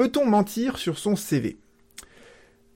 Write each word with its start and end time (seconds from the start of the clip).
Peut-on 0.00 0.24
mentir 0.24 0.78
sur 0.78 0.98
son 0.98 1.14
CV 1.14 1.58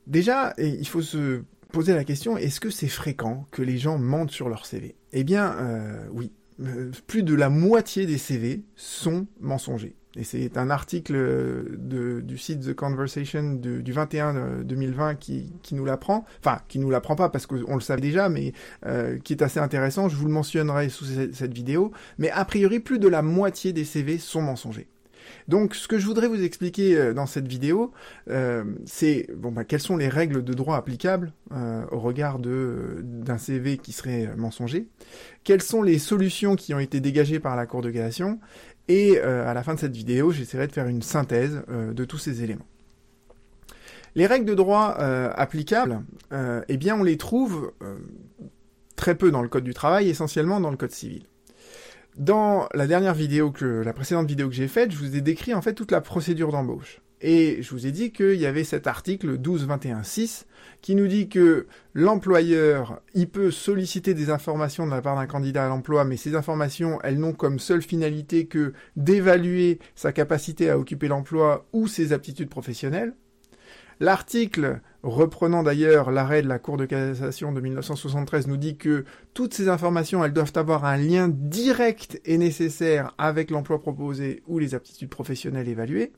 Déjà, 0.07 0.53
il 0.59 0.87
faut 0.87 1.01
se 1.01 1.41
poser 1.73 1.95
la 1.95 2.05
question, 2.05 2.37
est-ce 2.37 2.61
que 2.61 2.69
c'est 2.69 2.87
fréquent 2.87 3.47
que 3.51 3.63
les 3.63 3.79
gens 3.79 3.97
mentent 3.97 4.31
sur 4.31 4.51
leur 4.51 4.67
CV 4.67 4.95
Eh 5.15 5.25
bien, 5.25 5.57
euh, 5.59 6.07
oui. 6.13 6.33
Euh, 6.61 6.91
plus 7.07 7.23
de 7.23 7.35
la 7.35 7.49
moitié 7.49 8.05
des 8.05 8.19
CV 8.19 8.63
sont 8.77 9.27
mensongers. 9.41 9.97
Et 10.17 10.23
c'est 10.23 10.59
un 10.59 10.69
article 10.69 11.79
du 11.79 12.37
site 12.37 12.61
The 12.61 12.75
Conversation 12.75 13.55
du 13.55 13.91
21 13.91 14.63
2020 14.63 15.11
euh, 15.11 15.15
qui, 15.15 15.51
nous 15.73 15.87
l'apprend. 15.87 16.27
Enfin, 16.41 16.59
qui 16.69 16.79
nous 16.79 16.91
l'apprend 16.91 17.17
pas 17.17 17.31
parce 17.31 17.47
qu'on 17.47 17.75
le 17.75 17.81
savait 17.81 18.03
déjà, 18.03 18.29
mais 18.29 18.53
qui 19.25 19.33
est 19.33 19.41
assez 19.41 19.61
intéressant. 19.61 20.11
Je 20.11 20.17
vous 20.17 20.27
le 20.27 20.33
mentionnerai 20.33 20.91
sous 20.91 21.07
cette 21.07 21.55
vidéo. 21.55 21.91
Mais 22.19 22.31
a 22.31 22.45
priori, 22.45 22.81
plus 22.81 22.99
de 22.99 23.09
la 23.09 23.23
moitié 23.23 23.73
des 23.73 23.87
CV 23.87 24.19
sont 24.19 24.43
mensongers. 24.43 24.89
Donc, 25.49 25.75
ce 25.75 25.89
que 25.89 25.99
je 25.99 26.07
voudrais 26.07 26.27
vous 26.27 26.43
expliquer 26.43 26.97
euh, 26.97 27.13
dans 27.13 27.27
cette 27.27 27.47
vidéo, 27.47 27.93
euh, 28.31 28.65
c'est 28.87 29.29
bon, 29.37 29.53
bah, 29.53 29.65
quelles 29.65 29.81
sont 29.81 29.97
les 29.97 30.09
règles 30.09 30.43
de 30.43 30.55
droit 30.55 30.77
applicables 30.77 31.33
euh, 31.53 31.85
au 31.91 32.01
regard 32.01 32.39
d'un 32.39 33.39
CV 33.39 33.79
qui 33.79 33.93
serait 33.93 34.35
mensonger, 34.37 34.89
quelles 35.45 35.63
sont 35.63 35.83
les 35.83 35.99
solutions 35.99 36.57
qui 36.57 36.73
ont 36.75 36.79
été 36.79 37.01
dégagées 37.01 37.41
par 37.41 37.57
la 37.57 37.67
Cour 37.67 37.83
de 37.83 37.91
cassation, 37.91 38.41
et 38.89 39.19
à 39.19 39.55
la 39.55 39.63
fin 39.63 39.75
de 39.75 39.81
cette 39.81 39.97
vidéo, 39.97 40.31
j'essaierai 40.31 40.67
de 40.67 40.73
faire 40.73 40.87
une 40.89 41.01
synthèse 41.01 41.63
de 41.69 42.05
tous 42.05 42.19
ces 42.19 42.45
éléments. 42.45 42.67
Les 44.15 44.27
règles 44.27 44.45
de 44.45 44.55
droit 44.55 44.89
applicables, 44.89 46.03
eh 46.69 46.77
bien, 46.77 46.95
on 47.01 47.03
les 47.03 47.17
trouve 47.17 47.73
très 48.95 49.15
peu 49.15 49.31
dans 49.31 49.41
le 49.41 49.49
Code 49.49 49.65
du 49.65 49.73
travail, 49.73 50.11
essentiellement 50.11 50.61
dans 50.61 50.71
le 50.71 50.77
Code 50.77 50.91
civil. 50.91 51.27
Dans 52.17 52.69
la 52.75 52.87
dernière 52.87 53.15
vidéo 53.15 53.51
que, 53.51 53.83
la 53.83 53.93
précédente 53.93 54.29
vidéo 54.29 54.49
que 54.49 54.55
j'ai 54.55 54.69
faite, 54.69 54.93
je 54.93 54.99
vous 54.99 55.17
ai 55.17 55.21
décrit 55.21 55.53
en 55.53 55.63
fait 55.63 55.75
toute 55.75 55.91
la 55.91 56.01
procédure 56.01 56.53
d'embauche. 56.53 57.01
Et 57.21 57.63
je 57.63 57.71
vous 57.71 57.87
ai 57.87 57.91
dit 57.91 58.13
qu'il 58.13 58.37
y 58.37 58.47
avait 58.47 58.65
cet 58.65 58.87
article 58.87 59.39
12.21.6 59.39 60.45
qui 60.81 60.95
nous 60.95 61.07
dit 61.07 61.29
que 61.29 61.67
l'employeur, 61.95 63.01
il 63.15 63.29
peut 63.29 63.51
solliciter 63.51 64.15
des 64.15 64.31
informations 64.31 64.87
de 64.87 64.91
la 64.91 65.01
part 65.01 65.17
d'un 65.17 65.27
candidat 65.27 65.65
à 65.65 65.69
l'emploi, 65.69 66.05
mais 66.05 66.17
ces 66.17 66.37
informations, 66.37 67.01
elles 67.03 67.19
n'ont 67.19 67.33
comme 67.33 67.59
seule 67.59 67.83
finalité 67.83 68.47
que 68.47 68.75
d'évaluer 68.95 69.79
sa 69.95 70.13
capacité 70.13 70.69
à 70.71 70.79
occuper 70.79 71.09
l'emploi 71.09 71.67
ou 71.73 71.89
ses 71.89 72.13
aptitudes 72.13 72.51
professionnelles. 72.51 73.15
L'article, 74.01 74.81
reprenant 75.05 75.63
d'ailleurs 75.63 76.11
l'arrêt 76.11 76.43
de 76.43 76.49
la 76.49 76.59
Cour 76.59 76.77
de 76.77 76.87
cassation 76.87 77.53
de 77.53 77.61
1973, 77.61 78.47
nous 78.47 78.57
dit 78.57 78.77
que 78.77 79.05
toutes 79.35 79.55
ces 79.55 79.69
informations, 79.69 80.25
elles 80.25 80.33
doivent 80.33 80.53
avoir 80.57 80.85
un 80.85 80.97
lien 80.97 81.29
direct 81.29 82.21
et 82.25 82.39
nécessaire 82.39 83.15
avec 83.19 83.51
l'emploi 83.51 83.81
proposé 83.81 84.43
ou 84.49 84.59
les 84.59 84.75
aptitudes 84.75 85.11
professionnelles 85.11 85.69
évaluées 85.69 86.13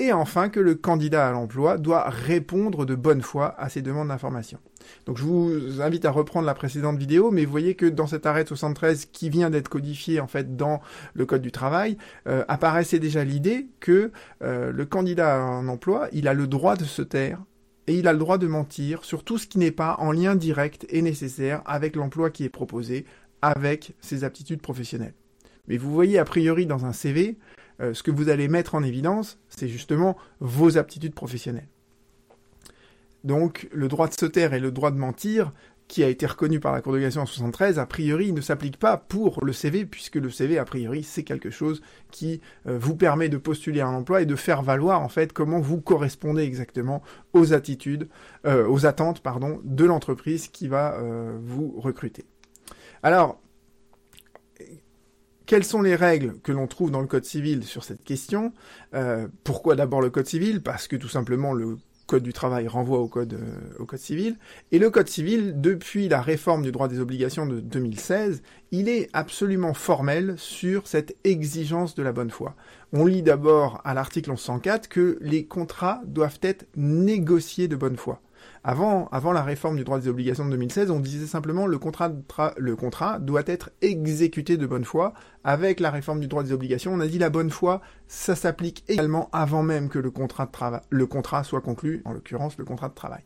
et 0.00 0.12
enfin 0.12 0.48
que 0.48 0.60
le 0.60 0.74
candidat 0.74 1.28
à 1.28 1.32
l'emploi 1.32 1.76
doit 1.76 2.08
répondre 2.08 2.86
de 2.86 2.94
bonne 2.94 3.22
foi 3.22 3.54
à 3.58 3.68
ces 3.68 3.82
demandes 3.82 4.08
d'information. 4.08 4.58
Donc 5.06 5.18
je 5.18 5.24
vous 5.24 5.80
invite 5.82 6.04
à 6.04 6.10
reprendre 6.10 6.46
la 6.46 6.54
précédente 6.54 6.98
vidéo, 6.98 7.30
mais 7.30 7.44
vous 7.44 7.50
voyez 7.50 7.74
que 7.74 7.86
dans 7.86 8.06
cet 8.06 8.24
arrêt 8.24 8.44
73 8.46 9.06
qui 9.06 9.28
vient 9.28 9.50
d'être 9.50 9.68
codifié 9.68 10.20
en 10.20 10.26
fait 10.26 10.56
dans 10.56 10.80
le 11.14 11.26
code 11.26 11.42
du 11.42 11.50
travail, 11.50 11.98
euh, 12.28 12.44
apparaissait 12.48 13.00
déjà 13.00 13.24
l'idée 13.24 13.66
que 13.80 14.12
euh, 14.42 14.70
le 14.70 14.86
candidat 14.86 15.34
à 15.34 15.38
un 15.38 15.68
emploi, 15.68 16.08
il 16.12 16.28
a 16.28 16.34
le 16.34 16.46
droit 16.46 16.76
de 16.76 16.84
se 16.84 17.02
taire 17.02 17.40
et 17.88 17.94
il 17.94 18.06
a 18.06 18.12
le 18.12 18.18
droit 18.18 18.36
de 18.36 18.46
mentir 18.46 19.02
sur 19.02 19.24
tout 19.24 19.38
ce 19.38 19.46
qui 19.46 19.58
n'est 19.58 19.72
pas 19.72 19.96
en 19.98 20.12
lien 20.12 20.36
direct 20.36 20.86
et 20.90 21.00
nécessaire 21.00 21.62
avec 21.64 21.96
l'emploi 21.96 22.30
qui 22.30 22.44
est 22.44 22.50
proposé, 22.50 23.06
avec 23.40 23.94
ses 24.00 24.24
aptitudes 24.24 24.60
professionnelles. 24.60 25.14
Mais 25.68 25.78
vous 25.78 25.90
voyez 25.90 26.18
a 26.18 26.24
priori 26.24 26.66
dans 26.66 26.84
un 26.84 26.92
CV, 26.92 27.38
euh, 27.80 27.94
ce 27.94 28.02
que 28.02 28.10
vous 28.10 28.28
allez 28.28 28.46
mettre 28.46 28.74
en 28.74 28.82
évidence, 28.82 29.38
c'est 29.48 29.68
justement 29.68 30.18
vos 30.40 30.76
aptitudes 30.76 31.14
professionnelles. 31.14 31.68
Donc 33.24 33.68
le 33.72 33.88
droit 33.88 34.06
de 34.06 34.14
se 34.14 34.26
taire 34.26 34.52
et 34.52 34.60
le 34.60 34.70
droit 34.70 34.90
de 34.90 34.98
mentir, 34.98 35.52
qui 35.88 36.04
a 36.04 36.08
été 36.08 36.26
reconnu 36.26 36.60
par 36.60 36.72
la 36.72 36.82
Cour 36.82 36.92
de 36.92 36.98
cassation 36.98 37.22
en 37.22 37.26
73, 37.26 37.78
a 37.78 37.86
priori 37.86 38.32
ne 38.32 38.40
s'applique 38.40 38.76
pas 38.76 38.96
pour 38.96 39.44
le 39.44 39.52
CV, 39.52 39.86
puisque 39.86 40.16
le 40.16 40.30
CV, 40.30 40.58
a 40.58 40.64
priori, 40.64 41.02
c'est 41.02 41.24
quelque 41.24 41.50
chose 41.50 41.82
qui 42.10 42.40
euh, 42.66 42.78
vous 42.78 42.94
permet 42.94 43.28
de 43.28 43.38
postuler 43.38 43.80
un 43.80 43.90
emploi 43.90 44.22
et 44.22 44.26
de 44.26 44.36
faire 44.36 44.62
valoir 44.62 45.02
en 45.02 45.08
fait 45.08 45.32
comment 45.32 45.60
vous 45.60 45.80
correspondez 45.80 46.42
exactement 46.42 47.02
aux 47.32 47.54
attitudes, 47.54 48.08
euh, 48.46 48.68
aux 48.68 48.86
attentes 48.86 49.20
pardon, 49.20 49.60
de 49.64 49.84
l'entreprise 49.84 50.48
qui 50.48 50.68
va 50.68 50.98
vous 51.40 51.74
recruter. 51.80 52.24
Alors, 53.02 53.40
quelles 55.48 55.64
sont 55.64 55.80
les 55.80 55.96
règles 55.96 56.38
que 56.42 56.52
l'on 56.52 56.66
trouve 56.66 56.90
dans 56.90 57.00
le 57.00 57.06
Code 57.06 57.24
civil 57.24 57.64
sur 57.64 57.82
cette 57.82 58.04
question? 58.04 58.52
Euh, 58.92 59.28
Pourquoi 59.44 59.76
d'abord 59.76 60.02
le 60.02 60.10
Code 60.10 60.26
civil? 60.26 60.62
Parce 60.62 60.86
que 60.88 60.94
tout 60.94 61.08
simplement 61.08 61.54
le 61.54 61.78
Code 62.08 62.22
du 62.22 62.32
travail 62.32 62.66
renvoie 62.68 63.00
au 63.00 63.06
Code, 63.06 63.34
euh, 63.34 63.78
au 63.78 63.84
code 63.84 63.98
civil. 63.98 64.38
Et 64.72 64.78
le 64.78 64.88
Code 64.88 65.08
civil, 65.08 65.60
depuis 65.60 66.08
la 66.08 66.22
réforme 66.22 66.62
du 66.62 66.72
droit 66.72 66.88
des 66.88 67.00
obligations 67.00 67.44
de 67.44 67.60
2016, 67.60 68.42
il 68.72 68.88
est 68.88 69.10
absolument 69.12 69.74
formel 69.74 70.34
sur 70.38 70.86
cette 70.88 71.14
exigence 71.24 71.94
de 71.94 72.02
la 72.02 72.12
bonne 72.12 72.30
foi. 72.30 72.56
On 72.94 73.04
lit 73.04 73.22
d'abord 73.22 73.82
à 73.84 73.92
l'article 73.92 74.30
1104 74.30 74.88
que 74.88 75.18
les 75.20 75.44
contrats 75.44 76.00
doivent 76.06 76.38
être 76.40 76.66
négociés 76.76 77.68
de 77.68 77.76
bonne 77.76 77.98
foi. 77.98 78.22
Avant, 78.68 79.08
avant 79.12 79.32
la 79.32 79.42
réforme 79.42 79.76
du 79.76 79.84
droit 79.84 79.98
des 79.98 80.08
obligations 80.08 80.44
de 80.44 80.50
2016, 80.50 80.90
on 80.90 81.00
disait 81.00 81.24
simplement 81.24 81.66
le 81.66 81.78
contrat, 81.78 82.12
le 82.58 82.76
contrat 82.76 83.18
doit 83.18 83.44
être 83.46 83.70
exécuté 83.80 84.58
de 84.58 84.66
bonne 84.66 84.84
foi. 84.84 85.14
Avec 85.42 85.80
la 85.80 85.90
réforme 85.90 86.20
du 86.20 86.28
droit 86.28 86.42
des 86.42 86.52
obligations, 86.52 86.92
on 86.92 87.00
a 87.00 87.06
dit 87.06 87.18
la 87.18 87.30
bonne 87.30 87.48
foi, 87.48 87.80
ça 88.08 88.36
s'applique 88.36 88.84
également 88.86 89.30
avant 89.32 89.62
même 89.62 89.88
que 89.88 89.98
le 89.98 90.10
contrat, 90.10 90.44
de 90.44 90.80
le 90.90 91.06
contrat 91.06 91.44
soit 91.44 91.62
conclu, 91.62 92.02
en 92.04 92.12
l'occurrence 92.12 92.58
le 92.58 92.66
contrat 92.66 92.90
de 92.90 92.94
travail. 92.94 93.22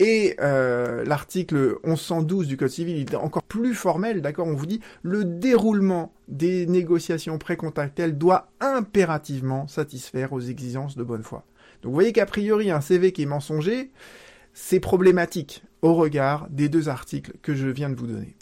Et 0.00 0.34
euh, 0.40 1.04
l'article 1.04 1.76
1112 1.84 2.48
du 2.48 2.56
Code 2.56 2.68
civil 2.68 2.96
il 2.96 3.12
est 3.12 3.14
encore 3.14 3.44
plus 3.44 3.72
formel, 3.72 4.20
d'accord 4.20 4.48
On 4.48 4.54
vous 4.54 4.66
dit 4.66 4.80
le 5.02 5.24
déroulement 5.24 6.12
des 6.26 6.66
négociations 6.66 7.38
précontractuelles 7.38 8.18
doit 8.18 8.48
impérativement 8.58 9.68
satisfaire 9.68 10.32
aux 10.32 10.40
exigences 10.40 10.96
de 10.96 11.04
bonne 11.04 11.22
foi. 11.22 11.44
Donc 11.82 11.90
vous 11.90 11.96
voyez 11.96 12.12
qu'a 12.12 12.26
priori 12.26 12.72
un 12.72 12.80
CV 12.80 13.12
qui 13.12 13.22
est 13.22 13.26
mensonger, 13.26 13.92
c'est 14.58 14.80
problématique 14.80 15.62
au 15.82 15.94
regard 15.94 16.48
des 16.48 16.70
deux 16.70 16.88
articles 16.88 17.32
que 17.42 17.54
je 17.54 17.68
viens 17.68 17.90
de 17.90 17.94
vous 17.94 18.06
donner. 18.06 18.34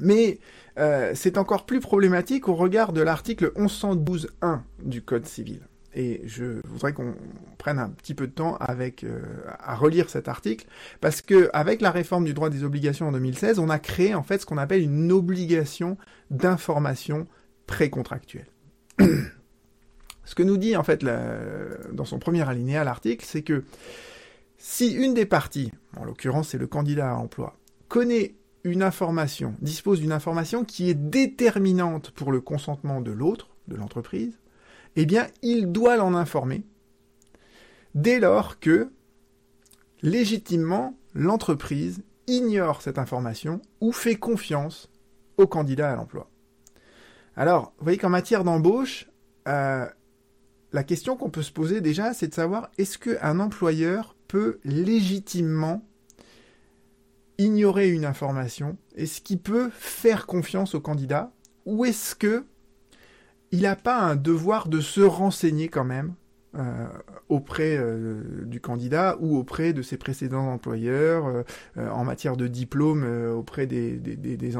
Mais 0.00 0.40
euh, 0.76 1.12
c'est 1.14 1.38
encore 1.38 1.66
plus 1.66 1.78
problématique 1.78 2.48
au 2.48 2.56
regard 2.56 2.92
de 2.92 3.00
l'article 3.00 3.52
1112.1 3.54 4.58
du 4.82 5.02
Code 5.02 5.26
civil. 5.26 5.60
Et 5.94 6.22
je 6.24 6.60
voudrais 6.66 6.92
qu'on 6.92 7.14
prenne 7.58 7.78
un 7.78 7.90
petit 7.90 8.14
peu 8.14 8.26
de 8.26 8.32
temps 8.32 8.56
avec 8.56 9.04
euh, 9.04 9.22
à 9.60 9.76
relire 9.76 10.10
cet 10.10 10.26
article 10.26 10.66
parce 11.00 11.22
que 11.22 11.48
avec 11.52 11.80
la 11.80 11.92
réforme 11.92 12.24
du 12.24 12.34
droit 12.34 12.50
des 12.50 12.64
obligations 12.64 13.06
en 13.06 13.12
2016, 13.12 13.60
on 13.60 13.70
a 13.70 13.78
créé 13.78 14.16
en 14.16 14.24
fait 14.24 14.38
ce 14.38 14.46
qu'on 14.46 14.58
appelle 14.58 14.82
une 14.82 15.12
obligation 15.12 15.96
d'information 16.32 17.28
précontractuelle. 17.68 18.48
ce 18.98 20.34
que 20.34 20.42
nous 20.42 20.56
dit 20.56 20.76
en 20.76 20.82
fait 20.82 21.04
dans 21.92 22.04
son 22.04 22.18
premier 22.18 22.48
alinéa 22.48 22.82
l'article, 22.82 23.24
c'est 23.24 23.42
que 23.42 23.62
si 24.62 24.92
une 24.92 25.14
des 25.14 25.24
parties, 25.24 25.72
en 25.96 26.04
l'occurrence 26.04 26.50
c'est 26.50 26.58
le 26.58 26.66
candidat 26.66 27.12
à 27.12 27.14
emploi, 27.14 27.58
connaît 27.88 28.34
une 28.62 28.82
information, 28.82 29.54
dispose 29.62 30.00
d'une 30.00 30.12
information 30.12 30.64
qui 30.64 30.90
est 30.90 30.94
déterminante 30.94 32.10
pour 32.10 32.30
le 32.30 32.42
consentement 32.42 33.00
de 33.00 33.10
l'autre, 33.10 33.48
de 33.68 33.76
l'entreprise, 33.76 34.38
eh 34.96 35.06
bien 35.06 35.26
il 35.42 35.72
doit 35.72 35.96
l'en 35.96 36.14
informer 36.14 36.62
dès 37.94 38.20
lors 38.20 38.60
que, 38.60 38.90
légitimement, 40.02 40.94
l'entreprise 41.14 42.02
ignore 42.26 42.82
cette 42.82 42.98
information 42.98 43.62
ou 43.80 43.92
fait 43.92 44.16
confiance 44.16 44.90
au 45.38 45.46
candidat 45.46 45.90
à 45.90 45.96
l'emploi. 45.96 46.30
Alors, 47.34 47.72
vous 47.78 47.84
voyez 47.84 47.98
qu'en 47.98 48.10
matière 48.10 48.44
d'embauche, 48.44 49.08
euh, 49.48 49.86
la 50.72 50.84
question 50.84 51.16
qu'on 51.16 51.30
peut 51.30 51.42
se 51.42 51.50
poser 51.50 51.80
déjà, 51.80 52.12
c'est 52.12 52.28
de 52.28 52.34
savoir 52.34 52.70
est-ce 52.76 52.98
qu'un 52.98 53.40
employeur 53.40 54.14
peut 54.30 54.60
légitimement 54.64 55.84
ignorer 57.36 57.90
une 57.90 58.04
information 58.04 58.76
Est-ce 58.94 59.20
qu'il 59.20 59.40
peut 59.40 59.70
faire 59.72 60.26
confiance 60.26 60.76
au 60.76 60.80
candidat 60.80 61.32
Ou 61.66 61.84
est-ce 61.84 62.14
que 62.14 62.44
il 63.50 63.62
n'a 63.62 63.74
pas 63.74 63.98
un 63.98 64.14
devoir 64.14 64.68
de 64.68 64.80
se 64.80 65.00
renseigner 65.00 65.68
quand 65.68 65.84
même 65.84 66.14
euh, 66.56 66.86
auprès 67.28 67.76
euh, 67.76 68.44
du 68.44 68.60
candidat 68.60 69.16
ou 69.20 69.36
auprès 69.36 69.72
de 69.72 69.82
ses 69.82 69.96
précédents 69.96 70.52
employeurs 70.52 71.26
euh, 71.26 71.90
en 71.90 72.04
matière 72.04 72.36
de 72.36 72.46
diplôme 72.46 73.04
auprès 73.36 73.66
des, 73.66 73.96
des, 73.96 74.56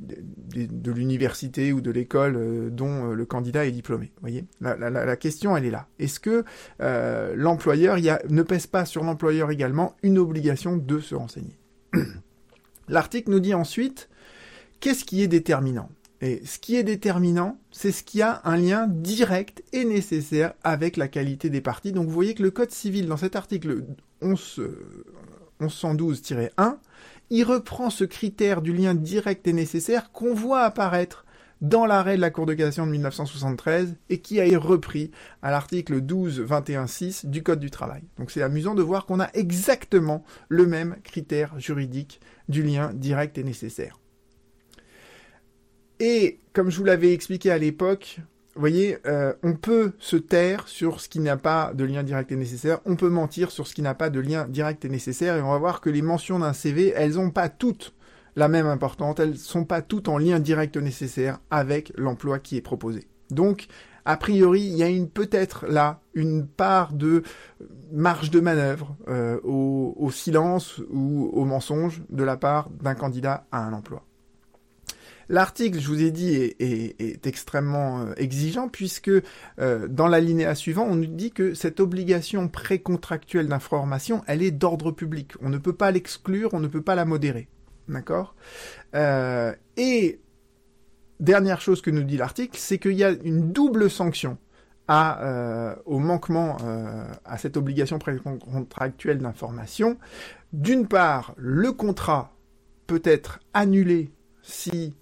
de, 0.00 0.90
l'université 0.90 1.72
ou 1.72 1.80
de 1.80 1.90
l'école 1.90 2.36
euh, 2.36 2.70
dont 2.70 3.10
euh, 3.10 3.14
le 3.14 3.26
candidat 3.26 3.66
est 3.66 3.72
diplômé. 3.72 4.12
Voyez, 4.20 4.44
la, 4.60 5.16
question 5.16 5.56
elle 5.56 5.64
est 5.64 5.70
là. 5.70 5.86
Est-ce 5.98 6.20
que 6.20 6.44
euh, 6.80 7.34
l'employeur, 7.36 7.96
ne 8.28 8.42
pèse 8.42 8.66
pas 8.66 8.84
sur 8.84 9.04
l'employeur 9.04 9.50
également 9.50 9.96
une 10.02 10.18
obligation 10.18 10.76
de 10.76 11.00
se 11.00 11.14
renseigner? 11.14 11.58
L'article 12.88 13.30
nous 13.30 13.40
dit 13.40 13.54
ensuite 13.54 14.08
qu'est-ce 14.80 15.04
qui 15.04 15.22
est 15.22 15.28
déterminant? 15.28 15.88
Et 16.20 16.40
ce 16.46 16.58
qui 16.58 16.76
est 16.76 16.84
déterminant, 16.84 17.58
c'est 17.70 17.92
ce 17.92 18.02
qui 18.02 18.22
a 18.22 18.40
un 18.44 18.56
lien 18.56 18.86
direct 18.86 19.62
et 19.72 19.84
nécessaire 19.84 20.54
avec 20.62 20.96
la 20.96 21.08
qualité 21.08 21.50
des 21.50 21.60
parties. 21.60 21.92
Donc 21.92 22.06
vous 22.06 22.14
voyez 22.14 22.34
que 22.34 22.42
le 22.42 22.50
Code 22.50 22.70
civil, 22.70 23.06
dans 23.06 23.16
cet 23.16 23.36
article 23.36 23.84
11, 24.22 24.62
1112-1, 25.60 26.50
euh, 26.58 26.70
il 27.30 27.44
reprend 27.44 27.90
ce 27.90 28.04
critère 28.04 28.62
du 28.62 28.72
lien 28.72 28.94
direct 28.94 29.46
et 29.46 29.52
nécessaire 29.52 30.12
qu'on 30.12 30.34
voit 30.34 30.62
apparaître 30.62 31.24
dans 31.60 31.86
l'arrêt 31.86 32.16
de 32.16 32.20
la 32.20 32.30
Cour 32.30 32.46
de 32.46 32.54
cassation 32.54 32.86
de 32.86 32.92
1973 32.92 33.96
et 34.10 34.20
qui 34.20 34.40
a 34.40 34.44
été 34.44 34.56
repris 34.56 35.10
à 35.42 35.50
l'article 35.50 36.00
12-21-6 36.02 37.26
du 37.26 37.42
Code 37.42 37.60
du 37.60 37.70
travail. 37.70 38.02
Donc 38.18 38.30
c'est 38.30 38.42
amusant 38.42 38.74
de 38.74 38.82
voir 38.82 39.06
qu'on 39.06 39.20
a 39.20 39.30
exactement 39.32 40.24
le 40.48 40.66
même 40.66 40.96
critère 41.04 41.58
juridique 41.58 42.20
du 42.48 42.62
lien 42.62 42.92
direct 42.92 43.38
et 43.38 43.44
nécessaire. 43.44 43.98
Et 46.00 46.40
comme 46.52 46.70
je 46.70 46.78
vous 46.78 46.84
l'avais 46.84 47.14
expliqué 47.14 47.50
à 47.50 47.58
l'époque, 47.58 48.20
vous 48.54 48.60
voyez, 48.60 48.98
euh, 49.06 49.32
on 49.42 49.54
peut 49.54 49.92
se 49.98 50.16
taire 50.16 50.68
sur 50.68 51.00
ce 51.00 51.08
qui 51.08 51.18
n'a 51.18 51.36
pas 51.36 51.72
de 51.74 51.84
lien 51.84 52.02
direct 52.02 52.30
et 52.30 52.36
nécessaire, 52.36 52.80
on 52.84 52.94
peut 52.96 53.08
mentir 53.08 53.50
sur 53.50 53.66
ce 53.66 53.74
qui 53.74 53.82
n'a 53.82 53.94
pas 53.94 54.10
de 54.10 54.20
lien 54.20 54.46
direct 54.48 54.84
et 54.84 54.88
nécessaire, 54.88 55.36
et 55.36 55.42
on 55.42 55.50
va 55.50 55.58
voir 55.58 55.80
que 55.80 55.90
les 55.90 56.02
mentions 56.02 56.38
d'un 56.38 56.52
CV, 56.52 56.92
elles 56.94 57.14
n'ont 57.14 57.30
pas 57.30 57.48
toutes 57.48 57.94
la 58.36 58.48
même 58.48 58.66
importance, 58.66 59.18
elles 59.18 59.36
sont 59.36 59.64
pas 59.64 59.82
toutes 59.82 60.08
en 60.08 60.18
lien 60.18 60.38
direct 60.40 60.76
nécessaire 60.76 61.38
avec 61.50 61.92
l'emploi 61.96 62.38
qui 62.38 62.56
est 62.56 62.62
proposé. 62.62 63.06
Donc, 63.30 63.66
a 64.04 64.16
priori, 64.16 64.60
il 64.60 64.76
y 64.76 64.82
a 64.82 64.88
une 64.88 65.08
peut-être 65.08 65.66
là 65.66 66.00
une 66.14 66.46
part 66.46 66.92
de 66.92 67.22
marge 67.92 68.30
de 68.30 68.40
manœuvre 68.40 68.96
euh, 69.08 69.40
au, 69.44 69.94
au, 69.96 70.10
silence 70.10 70.80
ou 70.90 71.30
au 71.32 71.44
mensonge 71.44 72.02
de 72.10 72.22
la 72.22 72.36
part 72.36 72.68
d'un 72.70 72.94
candidat 72.94 73.46
à 73.50 73.64
un 73.64 73.72
emploi. 73.72 74.04
L'article, 75.28 75.78
je 75.78 75.88
vous 75.88 76.02
ai 76.02 76.10
dit, 76.10 76.34
est, 76.34 77.26
extrêmement 77.26 78.00
euh, 78.00 78.12
exigeant 78.16 78.68
puisque 78.68 79.10
euh, 79.58 79.88
dans 79.88 80.06
l'alinéa 80.06 80.54
suivant, 80.54 80.84
on 80.84 80.96
nous 80.96 81.06
dit 81.06 81.30
que 81.30 81.54
cette 81.54 81.80
obligation 81.80 82.48
précontractuelle 82.48 83.48
d'information, 83.48 84.22
elle 84.26 84.42
est 84.42 84.50
d'ordre 84.50 84.92
public. 84.92 85.32
On 85.40 85.48
ne 85.48 85.58
peut 85.58 85.72
pas 85.72 85.90
l'exclure, 85.90 86.50
on 86.52 86.60
ne 86.60 86.68
peut 86.68 86.82
pas 86.82 86.94
la 86.94 87.04
modérer. 87.04 87.48
D'accord? 87.88 88.34
Euh, 88.94 89.52
Et 89.76 90.20
dernière 91.20 91.60
chose 91.60 91.80
que 91.80 91.90
nous 91.90 92.02
dit 92.02 92.16
l'article, 92.16 92.58
c'est 92.58 92.78
qu'il 92.78 92.94
y 92.94 93.04
a 93.04 93.10
une 93.10 93.52
double 93.52 93.90
sanction 93.90 94.38
au 94.86 95.98
manquement 95.98 96.58
à 97.24 97.38
cette 97.38 97.56
obligation 97.56 97.98
précontractuelle 97.98 99.16
d'information. 99.16 99.96
D'une 100.52 100.86
part, 100.86 101.32
le 101.38 101.72
contrat 101.72 102.36
peut 102.86 103.00
être 103.02 103.40
annulé 103.54 104.10
si 104.42 104.94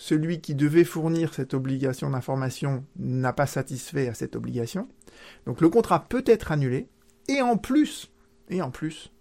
celui 0.00 0.40
qui 0.40 0.54
devait 0.54 0.84
fournir 0.84 1.34
cette 1.34 1.52
obligation 1.52 2.08
d'information 2.08 2.86
n'a 2.96 3.34
pas 3.34 3.46
satisfait 3.46 4.08
à 4.08 4.14
cette 4.14 4.34
obligation. 4.34 4.88
Donc 5.44 5.60
le 5.60 5.68
contrat 5.68 6.06
peut 6.08 6.24
être 6.24 6.52
annulé, 6.52 6.88
et 7.28 7.42
en 7.42 7.58
plus, 7.58 8.10
et 8.48 8.62
en 8.62 8.70
plus, 8.70 9.12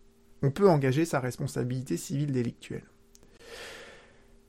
on 0.42 0.52
peut 0.52 0.70
engager 0.70 1.04
sa 1.04 1.20
responsabilité 1.20 1.98
civile 1.98 2.32
délictuelle. 2.32 2.86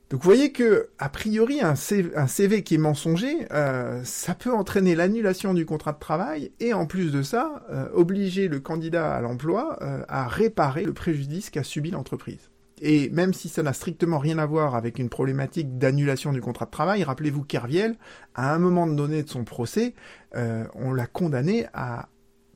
Donc 0.09 0.21
vous 0.21 0.29
voyez 0.29 0.53
que, 0.53 0.89
a 0.99 1.09
priori, 1.09 1.59
un 1.61 1.75
CV, 1.75 2.63
qui 2.63 2.75
est 2.75 2.77
mensonger, 2.77 3.47
euh, 3.51 4.01
ça 4.05 4.33
peut 4.33 4.53
entraîner 4.53 4.95
l'annulation 4.95 5.53
du 5.53 5.65
contrat 5.65 5.91
de 5.91 5.99
travail 5.99 6.53
et 6.61 6.73
en 6.73 6.85
plus 6.85 7.11
de 7.11 7.23
ça, 7.23 7.65
euh, 7.71 7.89
obliger 7.93 8.47
le 8.47 8.61
candidat 8.61 9.13
à 9.13 9.19
l'emploi 9.19 9.79
euh, 9.81 10.05
à 10.07 10.29
réparer 10.29 10.85
le 10.85 10.93
préjudice 10.93 11.49
qu'a 11.49 11.63
subi 11.63 11.91
l'entreprise. 11.91 12.50
Et 12.81 13.09
même 13.11 13.33
si 13.33 13.47
ça 13.47 13.61
n'a 13.61 13.73
strictement 13.73 14.17
rien 14.17 14.39
à 14.39 14.45
voir 14.45 14.75
avec 14.75 14.97
une 14.97 15.09
problématique 15.09 15.77
d'annulation 15.77 16.33
du 16.33 16.41
contrat 16.41 16.65
de 16.65 16.71
travail, 16.71 17.03
rappelez-vous 17.03 17.43
qu'Herviel, 17.43 17.95
à 18.33 18.53
un 18.53 18.57
moment 18.57 18.87
donné 18.87 19.21
de 19.21 19.29
son 19.29 19.43
procès, 19.43 19.93
euh, 20.35 20.65
on 20.73 20.91
l'a 20.91 21.05
condamné 21.05 21.67
à 21.73 22.09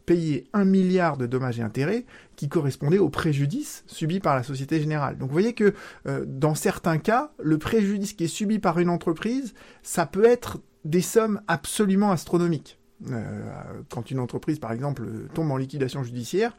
payer 0.08 0.48
un 0.54 0.66
milliard 0.66 1.18
de 1.18 1.26
dommages 1.26 1.60
et 1.60 1.64
intérêts 1.64 2.06
qui 2.36 2.50
correspondaient 2.50 2.98
au 2.98 3.10
préjudice 3.10 3.84
subi 3.88 4.20
par 4.20 4.36
la 4.36 4.44
Société 4.44 4.80
Générale. 4.80 5.18
Donc 5.18 5.30
vous 5.30 5.34
voyez 5.34 5.54
que 5.54 5.74
euh, 6.08 6.26
dans 6.28 6.56
certains 6.56 6.98
cas, 6.98 7.32
le 7.40 7.58
préjudice 7.58 8.14
qui 8.14 8.26
est 8.26 8.28
subi 8.28 8.60
par 8.60 8.80
une 8.80 8.90
entreprise, 8.90 9.54
ça 9.84 10.06
peut 10.06 10.26
être 10.26 10.60
des 10.86 11.02
sommes 11.02 11.42
absolument 11.48 12.12
astronomiques. 12.12 12.80
Euh, 13.12 13.44
quand 13.90 14.10
une 14.10 14.20
entreprise, 14.20 14.60
par 14.60 14.72
exemple, 14.72 15.08
tombe 15.34 15.52
en 15.52 15.58
liquidation 15.58 16.04
judiciaire, 16.04 16.56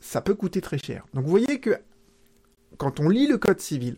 ça 0.00 0.20
peut 0.20 0.34
coûter 0.34 0.60
très 0.60 0.78
cher. 0.78 1.06
Donc 1.14 1.24
vous 1.24 1.30
voyez 1.30 1.60
que 1.60 1.78
quand 2.76 3.00
on 3.00 3.08
lit 3.08 3.26
le 3.26 3.38
Code 3.38 3.60
civil, 3.60 3.96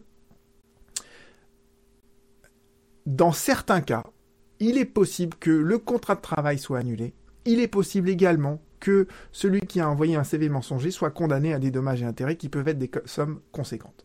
dans 3.07 3.33
certains 3.33 3.81
cas, 3.81 4.05
il 4.61 4.79
est 4.79 4.85
possible 4.85 5.37
que 5.39 5.51
le 5.51 5.79
contrat 5.79 6.15
de 6.15 6.21
travail 6.21 6.59
soit 6.59 6.79
annulé. 6.79 7.15
Il 7.45 7.61
est 7.61 7.69
possible 7.69 8.09
également 8.09 8.63
que 8.79 9.07
celui 9.33 9.61
qui 9.63 9.81
a 9.81 9.89
envoyé 9.89 10.17
un 10.17 10.25
CV 10.25 10.49
mensonger 10.49 10.91
soit 10.91 11.11
condamné 11.11 11.53
à 11.53 11.59
des 11.59 11.71
dommages 11.71 12.03
et 12.03 12.05
intérêts 12.05 12.37
qui 12.37 12.49
peuvent 12.49 12.69
être 12.69 12.79
des 12.79 12.91
sommes 13.07 13.41
conséquentes. 13.51 14.05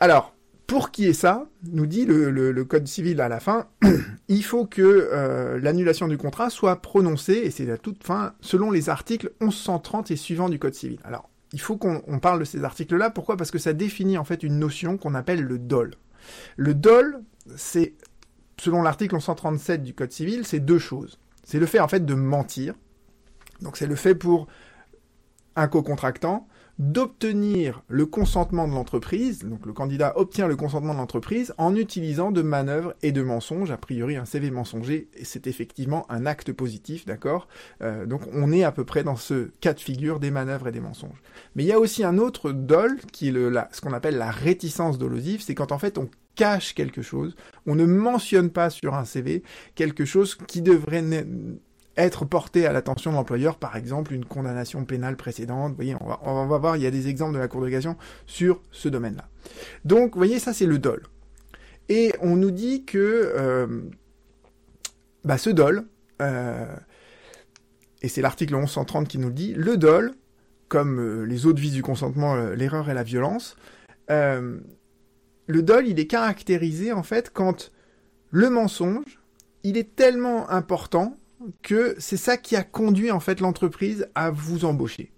Alors, 0.00 0.34
pour 0.66 0.90
qui 0.90 1.06
est 1.06 1.12
ça, 1.12 1.46
nous 1.64 1.86
dit 1.86 2.06
le, 2.06 2.64
Code 2.64 2.88
civil 2.88 3.20
à 3.20 3.28
la 3.28 3.40
fin, 3.40 3.68
il 4.28 4.42
faut 4.42 4.66
que 4.66 4.82
euh, 4.82 5.60
l'annulation 5.60 6.08
du 6.08 6.16
contrat 6.16 6.48
soit 6.48 6.80
prononcée, 6.80 7.42
et 7.44 7.50
c'est 7.50 7.70
à 7.70 7.76
toute 7.76 8.02
fin, 8.04 8.34
selon 8.40 8.70
les 8.70 8.88
articles 8.88 9.32
1130 9.40 10.10
et 10.10 10.16
suivants 10.16 10.48
du 10.48 10.58
Code 10.58 10.74
civil. 10.74 10.98
Alors, 11.04 11.28
il 11.52 11.60
faut 11.60 11.76
qu'on 11.76 12.18
parle 12.18 12.40
de 12.40 12.44
ces 12.44 12.64
articles-là. 12.64 13.10
Pourquoi? 13.10 13.36
Parce 13.36 13.50
que 13.50 13.58
ça 13.58 13.72
définit 13.72 14.18
en 14.18 14.24
fait 14.24 14.42
une 14.42 14.58
notion 14.58 14.96
qu'on 14.96 15.14
appelle 15.14 15.42
le 15.42 15.58
dol. 15.58 15.94
Le 16.56 16.74
dol, 16.74 17.22
c'est, 17.56 17.94
selon 18.58 18.82
l'article 18.82 19.20
137 19.20 19.82
du 19.82 19.94
Code 19.94 20.12
civil, 20.12 20.46
c'est 20.46 20.60
deux 20.60 20.78
choses. 20.78 21.18
C'est 21.44 21.58
le 21.58 21.66
fait 21.66 21.80
en 21.80 21.88
fait 21.88 22.06
de 22.06 22.14
mentir. 22.14 22.74
Donc 23.60 23.76
c'est 23.76 23.86
le 23.86 23.96
fait 23.96 24.14
pour 24.14 24.46
un 25.56 25.68
co-contractant 25.68 26.48
d'obtenir 26.78 27.82
le 27.88 28.06
consentement 28.06 28.66
de 28.66 28.72
l'entreprise, 28.72 29.44
donc 29.44 29.66
le 29.66 29.72
candidat 29.72 30.14
obtient 30.16 30.48
le 30.48 30.56
consentement 30.56 30.94
de 30.94 30.98
l'entreprise 30.98 31.54
en 31.58 31.76
utilisant 31.76 32.32
de 32.32 32.42
manœuvres 32.42 32.94
et 33.02 33.12
de 33.12 33.22
mensonges. 33.22 33.70
A 33.70 33.76
priori, 33.76 34.16
un 34.16 34.24
CV 34.24 34.50
mensonger, 34.50 35.08
c'est 35.22 35.46
effectivement 35.46 36.10
un 36.10 36.26
acte 36.26 36.52
positif, 36.52 37.04
d'accord? 37.04 37.48
Euh, 37.82 38.06
Donc 38.06 38.22
on 38.32 38.52
est 38.52 38.64
à 38.64 38.72
peu 38.72 38.84
près 38.84 39.04
dans 39.04 39.16
ce 39.16 39.50
cas 39.60 39.74
de 39.74 39.80
figure 39.80 40.18
des 40.18 40.30
manœuvres 40.30 40.68
et 40.68 40.72
des 40.72 40.80
mensonges. 40.80 41.22
Mais 41.54 41.64
il 41.64 41.66
y 41.66 41.72
a 41.72 41.78
aussi 41.78 42.04
un 42.04 42.18
autre 42.18 42.52
dol, 42.52 42.98
qui 43.12 43.28
est 43.28 43.32
ce 43.32 43.80
qu'on 43.80 43.92
appelle 43.92 44.16
la 44.16 44.30
réticence 44.30 44.98
dolosive, 44.98 45.42
c'est 45.42 45.54
quand 45.54 45.72
en 45.72 45.78
fait 45.78 45.98
on 45.98 46.08
cache 46.34 46.74
quelque 46.74 47.02
chose, 47.02 47.36
on 47.66 47.74
ne 47.74 47.84
mentionne 47.84 48.50
pas 48.50 48.70
sur 48.70 48.94
un 48.94 49.04
CV 49.04 49.42
quelque 49.74 50.04
chose 50.04 50.34
qui 50.34 50.62
devrait 50.62 51.02
être 51.96 52.24
porté 52.24 52.66
à 52.66 52.72
l'attention 52.72 53.10
de 53.10 53.16
l'employeur, 53.16 53.56
par 53.56 53.76
exemple 53.76 54.14
une 54.14 54.24
condamnation 54.24 54.84
pénale 54.84 55.16
précédente. 55.16 55.70
Vous 55.70 55.76
voyez, 55.76 55.96
on 56.00 56.46
va, 56.46 56.58
voir, 56.58 56.76
il 56.76 56.82
y 56.82 56.86
a 56.86 56.90
des 56.90 57.08
exemples 57.08 57.34
de 57.34 57.38
la 57.38 57.48
Cour 57.48 57.62
de 57.62 57.68
cassation 57.68 57.96
sur 58.26 58.62
ce 58.70 58.88
domaine-là. 58.88 59.28
Donc, 59.84 60.12
vous 60.12 60.18
voyez, 60.18 60.38
ça 60.38 60.52
c'est 60.52 60.66
le 60.66 60.78
dol. 60.78 61.02
Et 61.88 62.12
on 62.20 62.36
nous 62.36 62.50
dit 62.50 62.84
que 62.84 62.98
euh, 62.98 63.66
bah, 65.24 65.36
ce 65.36 65.50
dol, 65.50 65.84
euh, 66.20 66.74
et 68.00 68.08
c'est 68.08 68.22
l'article 68.22 68.54
1130 68.54 69.08
qui 69.08 69.18
nous 69.18 69.28
le 69.28 69.34
dit, 69.34 69.52
le 69.54 69.76
dol, 69.76 70.12
comme 70.68 70.98
euh, 70.98 71.24
les 71.24 71.44
autres 71.44 71.60
vices 71.60 71.74
du 71.74 71.82
consentement, 71.82 72.34
l'erreur 72.34 72.88
et 72.88 72.94
la 72.94 73.02
violence, 73.02 73.56
le 74.08 75.62
dol, 75.62 75.86
il 75.86 75.98
est 75.98 76.06
caractérisé 76.06 76.92
en 76.92 77.02
fait 77.02 77.30
quand 77.32 77.72
le 78.30 78.48
mensonge, 78.50 79.20
il 79.62 79.76
est 79.76 79.94
tellement 79.96 80.50
important 80.50 81.16
que 81.62 81.94
c'est 81.98 82.16
ça 82.16 82.36
qui 82.36 82.56
a 82.56 82.62
conduit 82.62 83.10
en 83.10 83.20
fait 83.20 83.40
l'entreprise 83.40 84.08
à 84.14 84.30
vous 84.30 84.64
embaucher. 84.64 85.12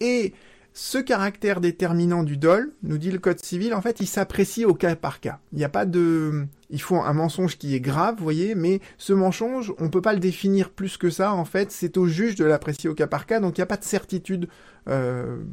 Et 0.00 0.34
ce 0.76 0.98
caractère 0.98 1.60
déterminant 1.60 2.24
du 2.24 2.36
dol, 2.36 2.72
nous 2.82 2.98
dit 2.98 3.12
le 3.12 3.20
code 3.20 3.38
civil, 3.38 3.74
en 3.74 3.80
fait, 3.80 4.00
il 4.00 4.06
s'apprécie 4.06 4.64
au 4.64 4.74
cas 4.74 4.96
par 4.96 5.20
cas. 5.20 5.38
Il 5.52 5.58
n'y 5.58 5.64
a 5.64 5.68
pas 5.68 5.86
de, 5.86 6.46
il 6.68 6.80
faut 6.80 6.96
un 6.96 7.12
mensonge 7.12 7.56
qui 7.56 7.76
est 7.76 7.80
grave, 7.80 8.16
vous 8.18 8.24
voyez, 8.24 8.56
mais 8.56 8.80
ce 8.98 9.12
mensonge, 9.12 9.72
on 9.78 9.88
peut 9.88 10.02
pas 10.02 10.14
le 10.14 10.18
définir 10.18 10.70
plus 10.70 10.96
que 10.96 11.10
ça. 11.10 11.32
En 11.32 11.44
fait, 11.44 11.70
c'est 11.70 11.96
au 11.96 12.08
juge 12.08 12.34
de 12.34 12.44
l'apprécier 12.44 12.90
au 12.90 12.94
cas 12.94 13.06
par 13.06 13.26
cas, 13.26 13.38
donc 13.38 13.56
il 13.56 13.60
n'y 13.60 13.62
a 13.64 13.66
pas 13.66 13.76
de 13.76 13.84
certitude 13.84 14.48
euh, 14.88 15.44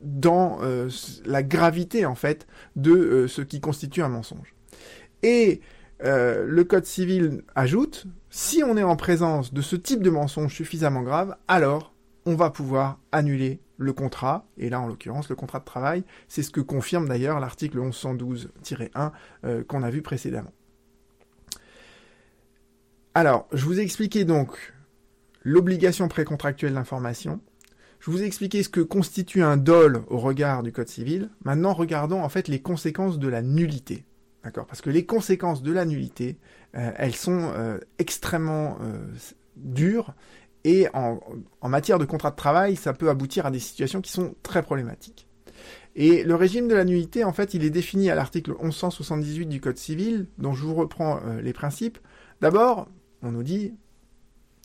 dans 0.00 0.58
euh, 0.62 0.88
la 1.24 1.44
gravité 1.44 2.04
en 2.04 2.16
fait 2.16 2.48
de 2.74 2.90
euh, 2.90 3.28
ce 3.28 3.42
qui 3.42 3.60
constitue 3.60 4.02
un 4.02 4.08
mensonge. 4.08 4.56
Et 5.22 5.60
le 6.04 6.62
code 6.62 6.84
civil 6.84 7.42
ajoute, 7.54 8.06
si 8.30 8.62
on 8.62 8.76
est 8.76 8.82
en 8.82 8.96
présence 8.96 9.52
de 9.54 9.62
ce 9.62 9.76
type 9.76 10.02
de 10.02 10.10
mensonge 10.10 10.54
suffisamment 10.54 11.02
grave, 11.02 11.36
alors 11.48 11.92
on 12.26 12.34
va 12.34 12.50
pouvoir 12.50 12.98
annuler 13.10 13.60
le 13.78 13.92
contrat, 13.92 14.46
et 14.58 14.70
là 14.70 14.80
en 14.80 14.86
l'occurrence 14.86 15.28
le 15.28 15.34
contrat 15.34 15.58
de 15.58 15.64
travail, 15.64 16.04
c'est 16.28 16.42
ce 16.42 16.50
que 16.50 16.60
confirme 16.60 17.08
d'ailleurs 17.08 17.40
l'article 17.40 17.78
1112-1 17.78 19.10
euh, 19.44 19.64
qu'on 19.64 19.82
a 19.82 19.90
vu 19.90 20.02
précédemment. 20.02 20.52
Alors, 23.14 23.46
je 23.52 23.64
vous 23.64 23.78
ai 23.78 23.82
expliqué 23.82 24.24
donc 24.24 24.72
l'obligation 25.42 26.08
précontractuelle 26.08 26.74
d'information, 26.74 27.40
je 28.00 28.10
vous 28.10 28.22
ai 28.22 28.26
expliqué 28.26 28.62
ce 28.62 28.68
que 28.68 28.80
constitue 28.80 29.42
un 29.42 29.56
dol 29.56 30.02
au 30.08 30.18
regard 30.18 30.62
du 30.62 30.72
Code 30.72 30.88
civil, 30.88 31.30
maintenant 31.44 31.74
regardons 31.74 32.22
en 32.22 32.28
fait 32.28 32.48
les 32.48 32.60
conséquences 32.60 33.18
de 33.18 33.28
la 33.28 33.42
nullité. 33.42 34.04
D'accord 34.44 34.66
Parce 34.66 34.80
que 34.80 34.90
les 34.90 35.06
conséquences 35.06 35.62
de 35.62 35.72
la 35.72 35.84
nullité, 35.84 36.36
elles 36.72 37.14
sont 37.14 37.52
extrêmement 37.98 38.76
dures 39.56 40.14
et 40.64 40.88
en, 40.94 41.20
matière 41.68 41.98
de 41.98 42.04
contrat 42.04 42.30
de 42.30 42.36
travail, 42.36 42.76
ça 42.76 42.92
peut 42.92 43.08
aboutir 43.08 43.46
à 43.46 43.50
des 43.50 43.60
situations 43.60 44.00
qui 44.00 44.10
sont 44.10 44.34
très 44.42 44.62
problématiques. 44.62 45.28
Et 45.94 46.24
le 46.24 46.34
régime 46.34 46.66
de 46.66 46.74
la 46.74 46.84
en 47.26 47.32
fait, 47.32 47.54
il 47.54 47.64
est 47.64 47.70
défini 47.70 48.10
à 48.10 48.14
l'article 48.14 48.54
1178 48.60 49.46
du 49.46 49.60
Code 49.60 49.78
civil, 49.78 50.26
dont 50.38 50.54
je 50.54 50.64
vous 50.64 50.74
reprends 50.74 51.20
les 51.40 51.52
principes. 51.52 51.98
D'abord, 52.40 52.88
on 53.22 53.30
nous 53.30 53.42
dit, 53.42 53.74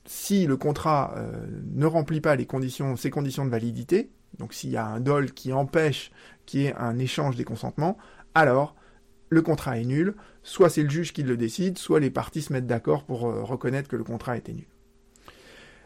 si 0.07 0.47
le 0.47 0.57
contrat 0.57 1.13
euh, 1.17 1.45
ne 1.73 1.85
remplit 1.85 2.21
pas 2.21 2.35
les 2.35 2.45
conditions, 2.45 2.95
ses 2.95 3.09
conditions 3.09 3.45
de 3.45 3.51
validité, 3.51 4.09
donc 4.39 4.53
s'il 4.53 4.71
y 4.71 4.77
a 4.77 4.85
un 4.85 4.99
dol 4.99 5.31
qui 5.31 5.53
empêche 5.53 6.11
qu'il 6.45 6.61
y 6.61 6.65
ait 6.65 6.75
un 6.75 6.97
échange 6.97 7.35
des 7.35 7.43
consentements, 7.43 7.97
alors 8.33 8.75
le 9.29 9.41
contrat 9.41 9.77
est 9.79 9.85
nul, 9.85 10.15
soit 10.43 10.69
c'est 10.69 10.83
le 10.83 10.89
juge 10.89 11.13
qui 11.13 11.23
le 11.23 11.37
décide, 11.37 11.77
soit 11.77 11.99
les 11.99 12.09
parties 12.09 12.41
se 12.41 12.53
mettent 12.53 12.67
d'accord 12.67 13.03
pour 13.03 13.27
euh, 13.27 13.43
reconnaître 13.43 13.89
que 13.89 13.95
le 13.95 14.03
contrat 14.03 14.37
était 14.37 14.53
nul. 14.53 14.67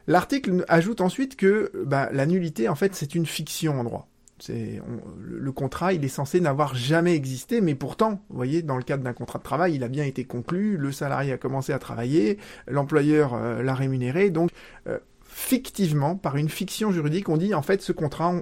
L'article 0.07 0.65
ajoute 0.67 1.01
ensuite 1.01 1.35
que 1.35 1.71
bah, 1.85 2.09
la 2.11 2.25
nullité, 2.25 2.67
en 2.67 2.75
fait, 2.75 2.95
c'est 2.95 3.15
une 3.15 3.25
fiction 3.25 3.79
en 3.79 3.83
droit. 3.83 4.07
C'est 4.39 4.81
le 5.21 5.51
contrat, 5.51 5.93
il 5.93 6.03
est 6.03 6.07
censé 6.07 6.41
n'avoir 6.41 6.73
jamais 6.73 7.15
existé, 7.15 7.61
mais 7.61 7.75
pourtant, 7.75 8.23
vous 8.29 8.35
voyez, 8.35 8.63
dans 8.63 8.75
le 8.75 8.81
cadre 8.81 9.03
d'un 9.03 9.13
contrat 9.13 9.37
de 9.37 9.43
travail, 9.43 9.75
il 9.75 9.83
a 9.83 9.87
bien 9.87 10.03
été 10.03 10.25
conclu, 10.25 10.77
le 10.77 10.91
salarié 10.91 11.31
a 11.31 11.37
commencé 11.37 11.73
à 11.73 11.77
travailler, 11.77 12.39
l'employeur 12.67 13.35
euh, 13.35 13.61
l'a 13.61 13.75
rémunéré, 13.75 14.31
donc 14.31 14.49
euh, 14.87 14.97
fictivement, 15.23 16.15
par 16.15 16.37
une 16.37 16.49
fiction 16.49 16.91
juridique, 16.91 17.29
on 17.29 17.37
dit 17.37 17.53
en 17.53 17.61
fait 17.61 17.83
ce 17.83 17.91
contrat, 17.91 18.33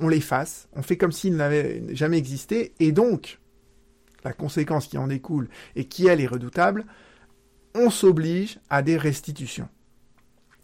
on, 0.00 0.08
l'efface, 0.08 0.68
on 0.74 0.80
fait 0.80 0.96
comme 0.96 1.12
s'il 1.12 1.36
n'avait 1.36 1.82
jamais 1.94 2.16
existé, 2.16 2.72
et 2.80 2.92
donc 2.92 3.38
la 4.24 4.32
conséquence 4.32 4.86
qui 4.86 4.98
en 4.98 5.08
découle 5.08 5.48
et 5.76 5.84
qui 5.84 6.06
elle 6.06 6.20
est 6.20 6.26
redoutable, 6.26 6.84
on 7.74 7.90
s'oblige 7.90 8.58
à 8.70 8.82
des 8.82 8.96
restitutions. 8.96 9.68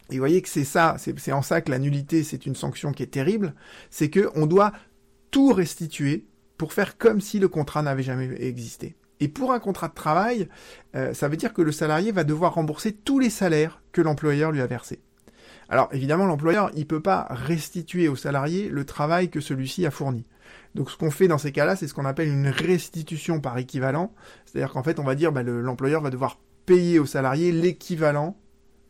Et 0.09 0.13
vous 0.13 0.19
voyez 0.19 0.41
que 0.41 0.49
c'est 0.49 0.63
ça, 0.63 0.95
c'est 0.97 1.31
en 1.31 1.41
ça 1.41 1.61
que 1.61 1.71
la 1.71 1.79
nullité, 1.79 2.23
c'est 2.23 2.45
une 2.45 2.55
sanction 2.55 2.91
qui 2.91 3.03
est 3.03 3.07
terrible, 3.07 3.53
c'est 3.89 4.09
que 4.09 4.29
on 4.35 4.47
doit 4.47 4.71
tout 5.31 5.53
restituer 5.53 6.25
pour 6.57 6.73
faire 6.73 6.97
comme 6.97 7.21
si 7.21 7.39
le 7.39 7.47
contrat 7.47 7.83
n'avait 7.83 8.03
jamais 8.03 8.29
existé. 8.41 8.95
Et 9.19 9.27
pour 9.27 9.51
un 9.51 9.59
contrat 9.59 9.89
de 9.89 9.93
travail, 9.93 10.47
euh, 10.95 11.13
ça 11.13 11.27
veut 11.27 11.37
dire 11.37 11.53
que 11.53 11.61
le 11.61 11.71
salarié 11.71 12.11
va 12.11 12.23
devoir 12.23 12.55
rembourser 12.55 12.93
tous 12.93 13.19
les 13.19 13.29
salaires 13.29 13.81
que 13.91 14.01
l'employeur 14.01 14.51
lui 14.51 14.61
a 14.61 14.67
versés. 14.67 15.01
Alors 15.67 15.89
évidemment, 15.91 16.25
l'employeur, 16.25 16.71
il 16.75 16.87
peut 16.87 17.01
pas 17.01 17.27
restituer 17.29 18.07
au 18.07 18.15
salarié 18.15 18.69
le 18.69 18.85
travail 18.85 19.29
que 19.29 19.39
celui-ci 19.39 19.85
a 19.85 19.91
fourni. 19.91 20.25
Donc 20.75 20.91
ce 20.91 20.97
qu'on 20.97 21.11
fait 21.11 21.27
dans 21.27 21.37
ces 21.37 21.51
cas-là, 21.51 21.75
c'est 21.75 21.87
ce 21.87 21.93
qu'on 21.93 22.05
appelle 22.05 22.29
une 22.29 22.47
restitution 22.47 23.39
par 23.39 23.57
équivalent. 23.57 24.13
C'est-à-dire 24.45 24.71
qu'en 24.71 24.83
fait, 24.83 24.99
on 24.99 25.03
va 25.03 25.15
dire, 25.15 25.31
bah, 25.31 25.43
l'employeur 25.43 26.01
va 26.01 26.09
devoir 26.09 26.39
payer 26.65 26.99
au 26.99 27.05
salarié 27.05 27.51
l'équivalent 27.51 28.37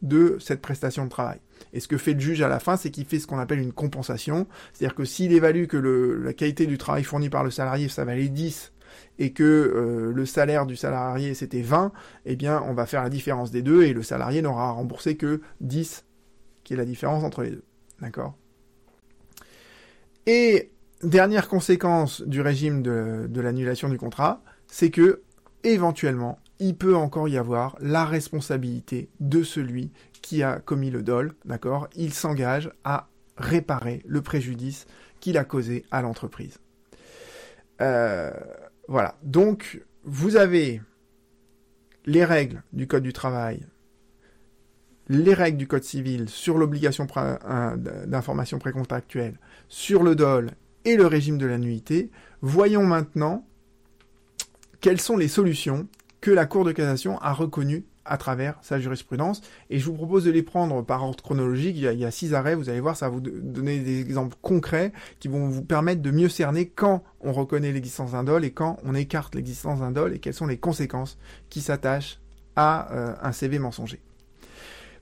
de 0.02 0.38
cette 0.40 0.62
prestation 0.62 1.06
de 1.06 1.10
travail. 1.10 1.40
Et 1.74 1.80
ce 1.80 1.88
que 1.88 1.98
fait 1.98 2.14
le 2.14 2.20
juge 2.20 2.42
à 2.42 2.48
la 2.48 2.60
fin, 2.60 2.78
c'est 2.78 2.90
qu'il 2.90 3.06
fait 3.06 3.20
ce 3.20 3.28
qu'on 3.28 3.40
appelle 3.40 3.60
une 3.60 3.74
compensation. 3.74 4.48
C'est-à-dire 4.74 4.96
que 4.96 5.06
s'il 5.06 5.32
évalue 5.34 5.66
que 5.66 5.78
la 5.78 6.34
qualité 6.34 6.68
du 6.68 6.78
travail 6.78 7.04
fourni 7.04 7.30
par 7.30 7.44
le 7.44 7.52
salarié, 7.52 7.90
ça 7.90 8.06
valait 8.06 8.30
10 8.30 8.74
et 9.20 9.34
que 9.34 9.44
euh, 9.44 10.12
le 10.14 10.26
salaire 10.26 10.66
du 10.66 10.76
salarié 10.76 11.36
c'était 11.36 11.62
20, 11.62 11.92
eh 12.26 12.36
bien 12.36 12.64
on 12.66 12.74
va 12.74 12.86
faire 12.88 13.04
la 13.04 13.10
différence 13.10 13.52
des 13.52 13.62
deux 13.62 13.84
et 13.84 13.94
le 13.94 14.02
salarié 14.02 14.42
n'aura 14.42 14.72
remboursé 14.72 15.16
que 15.16 15.42
10, 15.62 16.06
qui 16.64 16.74
est 16.74 16.78
la 16.78 16.86
différence 16.86 17.24
entre 17.24 17.44
les 17.44 17.52
deux. 17.52 17.64
D'accord? 18.02 18.36
Et 20.26 20.72
dernière 21.04 21.48
conséquence 21.48 22.22
du 22.22 22.42
régime 22.42 22.82
de, 22.82 23.42
l'annulation 23.42 23.90
du 23.90 23.98
contrat, 23.98 24.42
c'est 24.68 24.90
que 24.90 25.22
éventuellement 25.64 26.40
il 26.60 26.76
peut 26.76 26.96
encore 26.96 27.30
y 27.30 27.38
avoir 27.38 27.78
la 27.80 28.06
responsabilité 28.06 29.10
de 29.20 29.44
celui 29.44 29.92
qui 30.22 30.44
a 30.44 30.60
commis 30.60 30.92
le 30.92 31.02
dol, 31.02 31.34
d'accord? 31.46 31.88
Il 31.96 32.14
s'engage 32.14 32.70
à 32.84 33.08
réparer 33.38 34.04
le 34.06 34.22
préjudice 34.22 34.86
qu'il 35.22 35.38
a 35.38 35.46
causé 35.46 35.86
à 35.90 36.02
l'entreprise. 36.02 36.60
Euh, 37.80 38.32
voilà. 38.90 39.16
Donc, 39.24 39.82
vous 40.04 40.36
avez 40.36 40.82
les 42.06 42.26
règles 42.26 42.62
du 42.74 42.88
Code 42.88 43.04
du 43.04 43.14
travail, 43.14 43.66
les 45.08 45.34
règles 45.34 45.58
du 45.58 45.68
Code 45.68 45.84
civil 45.84 46.28
sur 46.28 46.58
l'obligation 46.58 47.08
d'information 48.06 48.60
précontractuelle, 48.60 49.40
sur 49.70 50.04
le 50.04 50.16
dol 50.16 50.52
et 50.86 50.96
le 50.96 51.06
régime 51.06 51.38
de 51.38 51.46
la. 51.46 51.58
Voyons 52.42 52.86
maintenant 52.86 53.46
quelles 54.82 55.02
sont 55.02 55.18
les 55.18 55.28
solutions 55.28 55.88
que 56.22 56.32
la 56.32 56.46
Cour 56.46 56.66
de 56.66 56.72
cassation 56.72 57.18
a 57.20 57.34
reconnu 57.34 57.86
à 58.06 58.18
travers 58.18 58.58
sa 58.62 58.80
jurisprudence. 58.80 59.42
Et 59.70 59.80
je 59.80 59.86
vous 59.86 59.94
propose 59.94 60.26
de 60.26 60.32
les 60.32 60.42
prendre 60.42 60.82
par 60.82 61.04
ordre 61.04 61.24
chronologique. 61.24 61.78
Il 61.78 62.00
y 62.00 62.06
a, 62.06 62.12
six 62.12 62.34
arrêts, 62.34 62.56
vous 62.56 62.70
allez 62.70 62.80
voir, 62.80 62.98
ça 62.98 63.08
va 63.08 63.14
vous 63.14 63.22
donner 63.22 63.80
des 63.80 64.02
exemples 64.02 64.36
concrets 64.42 64.92
qui 65.20 65.28
vont 65.28 65.48
vous 65.48 65.64
permettre 65.64 66.02
de 66.02 66.12
mieux 66.12 66.30
cerner 66.30 66.68
quand 66.68 67.04
on 67.22 67.32
reconnaît 67.32 67.72
l'existence 67.72 68.12
d'un 68.12 68.24
dol 68.24 68.44
et 68.44 68.52
quand 68.52 68.78
on 68.84 68.96
écarte 68.96 69.36
l'existence 69.36 69.80
d'un 69.80 69.92
dol 69.92 70.14
et 70.14 70.20
quelles 70.20 70.34
sont 70.34 70.48
les 70.48 70.58
conséquences 70.58 71.18
qui 71.50 71.62
s'attachent 71.62 72.20
à 72.56 72.92
euh, 72.92 73.16
un 73.22 73.32
CV 73.32 73.60
mensonger. 73.60 74.02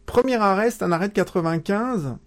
Premier 0.06 0.36
arrêt, 0.36 0.70
c'est 0.70 0.84
un 0.84 0.92
arrêt 0.92 1.08
de 1.08 1.14
95 1.14 2.18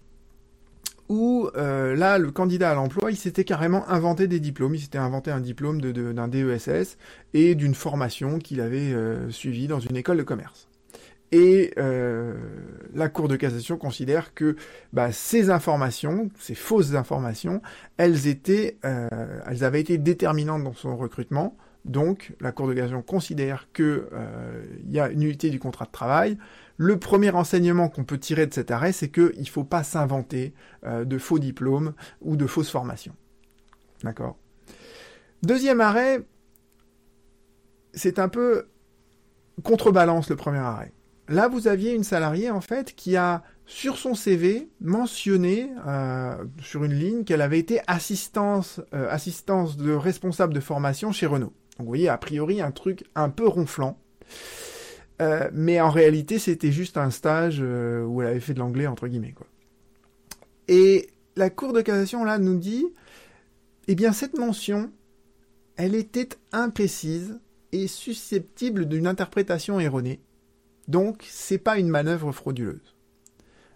où 1.11 1.49
euh, 1.57 1.93
là, 1.93 2.17
le 2.17 2.31
candidat 2.31 2.71
à 2.71 2.73
l'emploi, 2.73 3.11
il 3.11 3.17
s'était 3.17 3.43
carrément 3.43 3.87
inventé 3.89 4.27
des 4.27 4.39
diplômes. 4.39 4.75
Il 4.75 4.79
s'était 4.79 4.97
inventé 4.97 5.29
un 5.29 5.41
diplôme 5.41 5.81
d'un 5.81 6.27
DESS 6.29 6.97
et 7.33 7.53
d'une 7.53 7.75
formation 7.75 8.39
qu'il 8.39 8.61
avait 8.61 8.93
euh, 8.93 9.29
suivie 9.29 9.67
dans 9.67 9.81
une 9.81 9.97
école 9.97 10.17
de 10.17 10.23
commerce. 10.23 10.69
Et 11.33 11.73
euh, 11.77 12.35
la 12.93 13.09
Cour 13.09 13.27
de 13.27 13.35
cassation 13.35 13.77
considère 13.77 14.33
que 14.33 14.55
bah, 14.93 15.11
ces 15.11 15.49
informations, 15.49 16.29
ces 16.39 16.55
fausses 16.55 16.95
informations, 16.95 17.61
elles 17.97 18.15
avaient 19.61 19.81
été 19.81 19.97
déterminantes 19.97 20.63
dans 20.63 20.73
son 20.73 20.95
recrutement. 20.95 21.57
Donc, 21.83 22.33
la 22.39 22.53
Cour 22.53 22.69
de 22.69 22.73
cassation 22.73 23.01
considère 23.01 23.67
qu'il 23.73 24.01
y 24.87 24.99
a 24.99 25.09
une 25.09 25.23
unité 25.23 25.49
du 25.49 25.59
contrat 25.59 25.85
de 25.85 25.91
travail, 25.91 26.37
le 26.81 26.97
premier 26.97 27.29
enseignement 27.29 27.89
qu'on 27.89 28.03
peut 28.03 28.17
tirer 28.17 28.47
de 28.47 28.53
cet 28.55 28.71
arrêt, 28.71 28.91
c'est 28.91 29.09
qu'il 29.09 29.39
ne 29.39 29.45
faut 29.45 29.63
pas 29.63 29.83
s'inventer 29.83 30.55
euh, 30.83 31.05
de 31.05 31.19
faux 31.19 31.37
diplômes 31.37 31.93
ou 32.21 32.35
de 32.35 32.47
fausses 32.47 32.71
formations. 32.71 33.15
D'accord? 34.03 34.35
Deuxième 35.43 35.79
arrêt, 35.79 36.25
c'est 37.93 38.17
un 38.17 38.29
peu 38.29 38.65
contrebalance 39.61 40.31
le 40.31 40.35
premier 40.35 40.57
arrêt. 40.57 40.91
Là, 41.29 41.47
vous 41.47 41.67
aviez 41.67 41.93
une 41.93 42.03
salariée, 42.03 42.49
en 42.49 42.61
fait, 42.61 42.95
qui 42.95 43.15
a, 43.15 43.43
sur 43.67 43.99
son 43.99 44.15
CV, 44.15 44.67
mentionné, 44.79 45.69
euh, 45.85 46.33
sur 46.63 46.83
une 46.83 46.95
ligne, 46.95 47.23
qu'elle 47.25 47.41
avait 47.41 47.59
été 47.59 47.81
assistance, 47.85 48.81
euh, 48.95 49.07
assistance 49.11 49.77
de 49.77 49.91
responsable 49.91 50.55
de 50.55 50.59
formation 50.59 51.11
chez 51.11 51.27
Renault. 51.27 51.53
Donc, 51.77 51.81
vous 51.81 51.85
voyez, 51.85 52.09
a 52.09 52.17
priori, 52.17 52.59
un 52.59 52.71
truc 52.71 53.03
un 53.13 53.29
peu 53.29 53.47
ronflant. 53.47 53.99
Euh, 55.21 55.49
mais 55.53 55.79
en 55.79 55.91
réalité, 55.91 56.39
c'était 56.39 56.71
juste 56.71 56.97
un 56.97 57.11
stage 57.11 57.59
euh, 57.61 58.03
où 58.03 58.21
elle 58.21 58.29
avait 58.29 58.39
fait 58.39 58.55
de 58.55 58.59
l'anglais, 58.59 58.87
entre 58.87 59.07
guillemets. 59.07 59.33
Quoi. 59.33 59.45
Et 60.67 61.09
la 61.35 61.49
Cour 61.49 61.73
de 61.73 61.81
cassation, 61.81 62.23
là, 62.23 62.39
nous 62.39 62.57
dit, 62.57 62.85
eh 63.87 63.95
bien, 63.95 64.13
cette 64.13 64.37
mention, 64.37 64.91
elle 65.75 65.93
était 65.93 66.29
imprécise 66.51 67.39
et 67.71 67.87
susceptible 67.87 68.87
d'une 68.87 69.05
interprétation 69.05 69.79
erronée. 69.79 70.21
Donc, 70.87 71.25
c'est 71.29 71.59
pas 71.59 71.77
une 71.77 71.89
manœuvre 71.89 72.31
frauduleuse. 72.31 72.95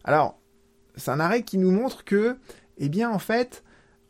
Alors, 0.03 0.39
c'est 0.95 1.11
un 1.11 1.19
arrêt 1.19 1.43
qui 1.43 1.57
nous 1.57 1.71
montre 1.71 2.03
que, 2.03 2.37
eh 2.77 2.89
bien, 2.89 3.09
en 3.09 3.19
fait, 3.19 3.63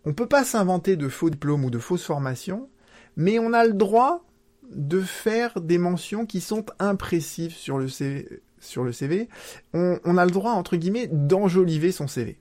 on 0.05 0.13
peut 0.13 0.27
pas 0.27 0.45
s'inventer 0.45 0.95
de 0.95 1.09
faux 1.09 1.29
diplômes 1.29 1.65
ou 1.65 1.69
de 1.69 1.79
fausses 1.79 2.05
formations, 2.05 2.69
mais 3.17 3.39
on 3.39 3.51
a 3.51 3.65
le 3.65 3.73
droit 3.73 4.23
de 4.71 5.01
faire 5.01 5.61
des 5.61 5.77
mentions 5.77 6.25
qui 6.25 6.41
sont 6.41 6.65
imprécises 6.79 7.53
sur 7.53 7.77
le 7.77 7.87
CV. 7.87 9.29
On, 9.73 10.17
a 10.17 10.25
le 10.25 10.31
droit, 10.31 10.51
entre 10.51 10.75
guillemets, 10.75 11.07
d'enjoliver 11.07 11.91
son 11.91 12.07
CV. 12.07 12.37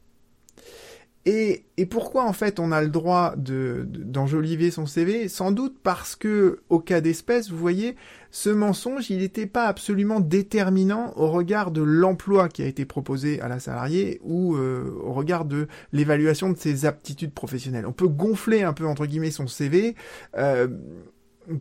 Et, 1.27 1.65
pourquoi 1.91 2.25
en 2.25 2.35
fait 2.35 2.61
on 2.61 2.71
a 2.71 2.83
le 2.83 2.89
droit 2.89 3.35
de, 3.37 3.87
d'enjoliver 3.89 4.71
son 4.71 4.85
CV 4.85 5.29
Sans 5.29 5.53
doute 5.53 5.77
parce 5.83 6.17
que, 6.17 6.61
au 6.69 6.81
cas 6.81 7.01
d'espèce, 7.01 7.51
vous 7.51 7.57
voyez, 7.57 7.97
ce 8.31 8.51
mensonge, 8.51 9.11
il 9.11 9.19
n'était 9.19 9.47
pas 9.47 9.67
absolument 9.67 10.21
déterminant 10.21 11.15
au 11.17 11.31
regard 11.31 11.71
de 11.71 11.81
l'emploi 11.81 12.49
qui 12.49 12.63
a 12.63 12.67
été 12.67 12.85
proposé 12.85 13.41
à 13.41 13.49
la 13.49 13.59
salariée 13.59 14.21
ou 14.23 14.57
euh, 14.57 14.93
au 15.03 15.13
regard 15.13 15.47
de 15.47 15.67
l'évaluation 15.93 16.51
de 16.51 16.59
ses 16.59 16.85
aptitudes 16.85 17.33
professionnelles. 17.33 17.87
On 17.87 17.93
peut 17.93 18.09
gonfler 18.09 18.63
un 18.63 18.75
peu 18.75 18.87
entre 18.87 19.07
guillemets 19.07 19.31
son 19.31 19.47
CV. 19.47 19.95
Euh, 20.37 20.69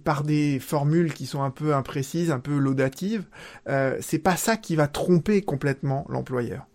par 0.03 0.23
des 0.23 0.59
formules 0.59 1.13
qui 1.13 1.25
sont 1.25 1.43
un 1.43 1.51
peu 1.51 1.73
imprécises, 1.75 2.31
un 2.31 2.39
peu 2.39 2.57
laudatives, 2.57 3.25
euh, 3.67 3.97
c'est 4.01 4.19
pas 4.19 4.35
ça 4.35 4.57
qui 4.57 4.75
va 4.75 4.87
tromper 4.87 5.41
complètement 5.41 6.05
l'employeur. 6.09 6.67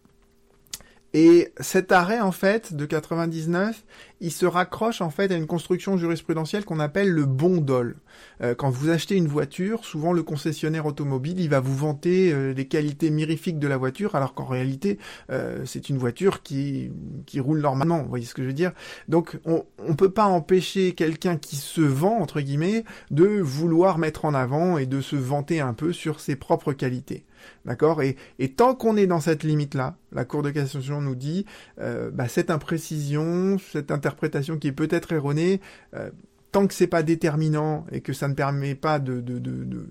Et 1.20 1.52
cet 1.58 1.90
arrêt, 1.90 2.20
en 2.20 2.30
fait, 2.30 2.74
de 2.74 2.86
99, 2.86 3.84
il 4.20 4.30
se 4.30 4.46
raccroche, 4.46 5.00
en 5.00 5.10
fait, 5.10 5.32
à 5.32 5.34
une 5.34 5.48
construction 5.48 5.96
jurisprudentielle 5.96 6.64
qu'on 6.64 6.78
appelle 6.78 7.08
le 7.08 7.24
bon 7.24 7.56
dol. 7.56 7.96
Euh, 8.40 8.54
quand 8.54 8.70
vous 8.70 8.88
achetez 8.88 9.16
une 9.16 9.26
voiture, 9.26 9.84
souvent 9.84 10.12
le 10.12 10.22
concessionnaire 10.22 10.86
automobile, 10.86 11.40
il 11.40 11.48
va 11.48 11.58
vous 11.58 11.76
vanter 11.76 12.32
euh, 12.32 12.52
les 12.52 12.68
qualités 12.68 13.10
mirifiques 13.10 13.58
de 13.58 13.66
la 13.66 13.76
voiture, 13.76 14.14
alors 14.14 14.32
qu'en 14.32 14.44
réalité, 14.44 15.00
euh, 15.32 15.64
c'est 15.64 15.88
une 15.88 15.98
voiture 15.98 16.40
qui, 16.44 16.92
qui 17.26 17.40
roule 17.40 17.62
normalement. 17.62 18.00
Vous 18.00 18.08
voyez 18.08 18.24
ce 18.24 18.34
que 18.34 18.42
je 18.42 18.46
veux 18.46 18.52
dire? 18.52 18.70
Donc, 19.08 19.40
on 19.44 19.64
ne 19.88 19.94
peut 19.94 20.12
pas 20.12 20.26
empêcher 20.26 20.92
quelqu'un 20.92 21.36
qui 21.36 21.56
se 21.56 21.80
vend, 21.80 22.20
entre 22.20 22.40
guillemets, 22.40 22.84
de 23.10 23.26
vouloir 23.26 23.98
mettre 23.98 24.24
en 24.24 24.34
avant 24.34 24.78
et 24.78 24.86
de 24.86 25.00
se 25.00 25.16
vanter 25.16 25.58
un 25.58 25.74
peu 25.74 25.92
sur 25.92 26.20
ses 26.20 26.36
propres 26.36 26.74
qualités. 26.74 27.24
D'accord? 27.64 28.02
Et, 28.02 28.16
tant 28.56 28.74
qu'on 28.74 28.96
est 28.96 29.06
dans 29.06 29.20
cette 29.20 29.42
limite-là, 29.42 29.96
la 30.12 30.24
Cour 30.24 30.42
de 30.42 30.50
cassation 30.50 31.00
nous 31.00 31.14
dit, 31.14 31.44
euh, 31.80 32.10
bah, 32.10 32.28
cette 32.28 32.50
imprécision, 32.50 33.58
cette 33.58 33.90
interprétation 33.90 34.58
qui 34.58 34.68
est 34.68 34.72
peut-être 34.72 35.12
erronée, 35.12 35.60
euh, 35.94 36.10
tant 36.52 36.66
que 36.66 36.74
c'est 36.74 36.86
pas 36.86 37.02
déterminant 37.02 37.86
et 37.92 38.00
que 38.00 38.12
ça 38.12 38.28
ne 38.28 38.34
permet 38.34 38.74
pas 38.74 38.98
de, 38.98 39.20
de, 39.20 39.38
de, 39.38 39.86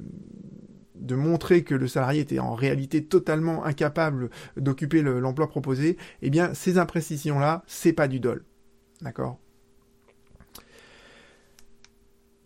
de 0.95 1.15
montrer 1.15 1.63
que 1.63 1.75
le 1.75 1.87
salarié 1.87 2.21
était 2.21 2.39
en 2.39 2.55
réalité 2.55 3.03
totalement 3.03 3.63
incapable 3.63 4.29
d'occuper 4.57 5.01
l'emploi 5.01 5.47
proposé, 5.47 5.97
eh 6.21 6.29
bien 6.29 6.53
ces 6.53 6.77
imprécisions-là, 6.77 7.63
c'est 7.67 7.93
pas 7.93 8.07
du 8.07 8.19
dol. 8.19 8.43
D'accord? 9.01 9.39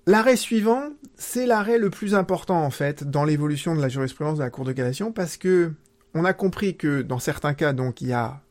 L'arrêt 0.08 0.36
suivant, 0.36 0.90
c'est 1.16 1.46
l'arrêt 1.46 1.78
le 1.78 1.92
plus 1.92 2.16
important 2.16 2.64
en 2.64 2.72
fait 2.72 3.04
dans 3.04 3.24
l'évolution 3.24 3.76
de 3.76 3.82
la 3.82 3.90
jurisprudence 3.90 4.40
de 4.40 4.44
la 4.44 4.50
Cour 4.50 4.66
de 4.66 4.72
cassation 4.72 5.12
parce 5.12 5.38
que 5.38 5.74
on 6.14 6.26
a 6.26 6.34
compris 6.34 6.76
que 6.76 7.02
dans 7.02 7.20
certains 7.20 7.54
cas 7.54 7.72
donc 7.72 8.02
il 8.02 8.08
y 8.08 8.14
a 8.14 8.42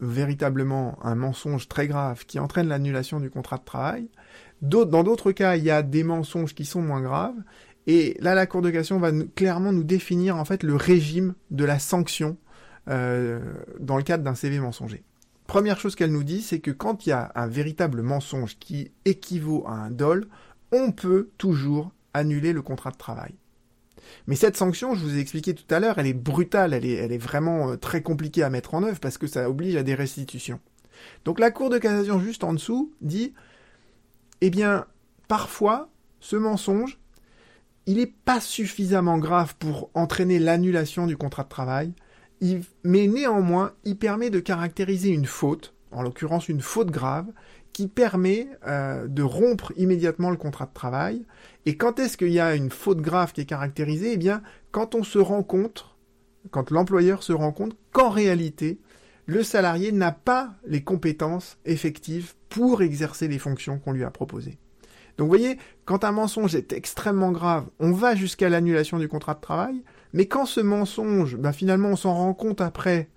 véritablement 0.00 0.98
un 1.02 1.14
mensonge 1.14 1.68
très 1.68 1.86
grave 1.86 2.26
qui 2.26 2.38
entraîne 2.38 2.68
l'annulation 2.68 3.20
du 3.20 3.30
contrat 3.30 3.56
de 3.56 3.64
travail. 3.64 4.08
Dans 4.60 5.02
d'autres 5.02 5.32
cas, 5.32 5.56
il 5.56 5.64
y 5.64 5.70
a 5.70 5.82
des 5.82 6.04
mensonges 6.04 6.54
qui 6.54 6.64
sont 6.64 6.82
moins 6.82 7.00
graves. 7.00 7.34
Et 7.86 8.16
là, 8.20 8.34
la 8.34 8.46
Cour 8.46 8.62
de 8.62 8.70
cassation 8.70 8.98
va 8.98 9.10
clairement 9.34 9.72
nous 9.72 9.82
définir 9.82 10.36
en 10.36 10.44
fait 10.44 10.62
le 10.62 10.76
régime 10.76 11.34
de 11.50 11.64
la 11.64 11.78
sanction 11.78 12.36
euh, 12.88 13.40
dans 13.80 13.96
le 13.96 14.02
cadre 14.02 14.22
d'un 14.22 14.34
CV 14.34 14.58
mensonger. 14.60 15.02
Première 15.46 15.80
chose 15.80 15.96
qu'elle 15.96 16.12
nous 16.12 16.24
dit, 16.24 16.42
c'est 16.42 16.60
que 16.60 16.70
quand 16.70 17.06
il 17.06 17.10
y 17.10 17.12
a 17.12 17.32
un 17.34 17.46
véritable 17.46 18.02
mensonge 18.02 18.56
qui 18.58 18.92
équivaut 19.04 19.64
à 19.66 19.72
un 19.72 19.90
dol, 19.90 20.28
on 20.72 20.90
peut 20.92 21.30
toujours 21.38 21.92
annuler 22.14 22.52
le 22.52 22.62
contrat 22.62 22.90
de 22.90 22.96
travail. 22.96 23.34
Mais 24.26 24.36
cette 24.36 24.56
sanction, 24.56 24.94
je 24.94 25.00
vous 25.00 25.16
ai 25.16 25.20
expliqué 25.20 25.54
tout 25.54 25.72
à 25.72 25.80
l'heure, 25.80 25.98
elle 25.98 26.06
est 26.06 26.12
brutale, 26.12 26.74
elle 26.74 26.84
est, 26.84 27.18
vraiment 27.18 27.70
euh, 27.70 27.76
très 27.76 28.02
compliquée 28.02 28.42
à 28.42 28.50
mettre 28.50 28.74
en 28.74 28.82
œuvre 28.82 29.00
parce 29.00 29.18
que 29.18 29.26
ça 29.26 29.48
oblige 29.48 29.76
à 29.76 29.82
des 29.82 29.94
restitutions. 29.94 30.60
Donc 31.24 31.38
la 31.38 31.50
Cour 31.50 31.70
de 31.70 31.78
cassation 31.78 32.20
juste 32.20 32.44
en 32.44 32.52
dessous 32.52 32.92
dit, 33.00 33.32
eh 34.40 34.50
bien, 34.50 34.86
parfois, 35.28 35.88
ce 36.20 36.36
mensonge, 36.36 36.98
il 37.86 37.96
n'est 37.96 38.06
pas 38.06 38.40
suffisamment 38.40 39.18
grave 39.18 39.54
pour 39.58 39.90
entraîner 39.94 40.38
l'annulation 40.38 41.06
du 41.06 41.16
contrat 41.16 41.44
de 41.44 41.48
travail, 41.48 41.92
mais 42.84 43.06
néanmoins, 43.06 43.72
il 43.84 43.96
permet 43.96 44.30
de 44.30 44.40
caractériser 44.40 45.10
une 45.10 45.26
faute, 45.26 45.74
en 45.92 46.02
l'occurrence 46.02 46.48
une 46.48 46.60
faute 46.60 46.90
grave, 46.90 47.26
qui 47.72 47.88
permet 47.88 48.48
euh, 48.66 49.06
de 49.08 49.22
rompre 49.22 49.72
immédiatement 49.76 50.30
le 50.30 50.36
contrat 50.36 50.66
de 50.66 50.74
travail. 50.74 51.24
Et 51.64 51.76
quand 51.76 51.98
est-ce 51.98 52.16
qu'il 52.16 52.32
y 52.32 52.40
a 52.40 52.54
une 52.54 52.70
faute 52.70 53.00
grave 53.00 53.32
qui 53.32 53.40
est 53.40 53.46
caractérisée? 53.46 54.12
Eh 54.12 54.16
bien, 54.18 54.42
quand 54.70 54.94
on 54.94 55.02
se 55.02 55.18
rend 55.18 55.42
compte, 55.42 55.96
quand 56.50 56.70
l'employeur 56.70 57.22
se 57.22 57.32
rend 57.32 57.52
compte 57.52 57.76
qu'en 57.92 58.10
réalité, 58.10 58.78
le 59.26 59.42
salarié 59.42 59.92
n'a 59.92 60.12
pas 60.12 60.54
les 60.66 60.82
compétences 60.82 61.56
effectives 61.64 62.34
pour 62.48 62.82
exercer 62.82 63.28
les 63.28 63.38
fonctions 63.38 63.78
qu'on 63.78 63.92
lui 63.92 64.04
a 64.04 64.10
proposées. 64.10 64.58
Donc 65.16 65.26
vous 65.26 65.38
voyez, 65.38 65.58
quand 65.84 66.04
un 66.04 66.12
mensonge 66.12 66.54
est 66.54 66.72
extrêmement 66.72 67.32
grave, 67.32 67.66
on 67.78 67.92
va 67.92 68.14
jusqu'à 68.14 68.48
l'annulation 68.48 68.98
du 68.98 69.08
contrat 69.08 69.34
de 69.34 69.40
travail, 69.40 69.82
mais 70.12 70.26
quand 70.26 70.46
ce 70.46 70.60
mensonge, 70.60 71.36
ben 71.36 71.52
finalement 71.52 71.90
on 71.90 71.96
s'en 71.96 72.14
rend 72.14 72.34
compte 72.34 72.60
après, 72.60 73.08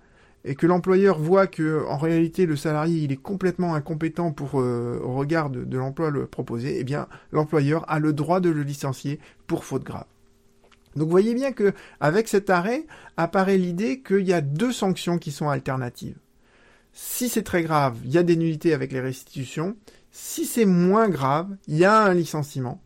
et 0.46 0.54
que 0.54 0.66
l'employeur 0.66 1.18
voit 1.18 1.48
que 1.48 1.84
en 1.88 1.98
réalité 1.98 2.46
le 2.46 2.56
salarié 2.56 3.04
est 3.10 3.16
complètement 3.16 3.74
incompétent 3.74 4.30
pour 4.30 4.60
euh, 4.60 5.00
au 5.02 5.14
regard 5.14 5.50
de, 5.50 5.76
l'emploi 5.76 6.10
le 6.10 6.26
proposé, 6.26 6.78
eh 6.78 6.84
bien 6.84 7.08
l'employeur 7.32 7.84
a 7.90 7.98
le 7.98 8.12
droit 8.12 8.40
de 8.40 8.48
le 8.48 8.62
licencier 8.62 9.18
pour 9.46 9.64
faute 9.64 9.84
grave. 9.84 10.06
Donc 10.94 11.10
voyez 11.10 11.34
bien 11.34 11.52
que 11.52 11.74
avec 12.00 12.28
cet 12.28 12.48
arrêt 12.48 12.86
apparaît 13.16 13.58
l'idée 13.58 14.00
qu'il 14.00 14.26
y 14.26 14.32
a 14.32 14.40
deux 14.40 14.72
sanctions 14.72 15.18
qui 15.18 15.32
sont 15.32 15.50
alternatives. 15.50 16.16
Si 16.92 17.28
c'est 17.28 17.42
très 17.42 17.62
grave, 17.62 17.98
il 18.04 18.12
y 18.12 18.18
a 18.18 18.22
des 18.22 18.36
nullités 18.36 18.72
avec 18.72 18.92
les 18.92 19.00
restitutions. 19.00 19.76
Si 20.12 20.46
c'est 20.46 20.64
moins 20.64 21.10
grave, 21.10 21.54
il 21.66 21.76
y 21.76 21.84
a 21.84 22.04
un 22.04 22.14
licenciement. 22.14 22.80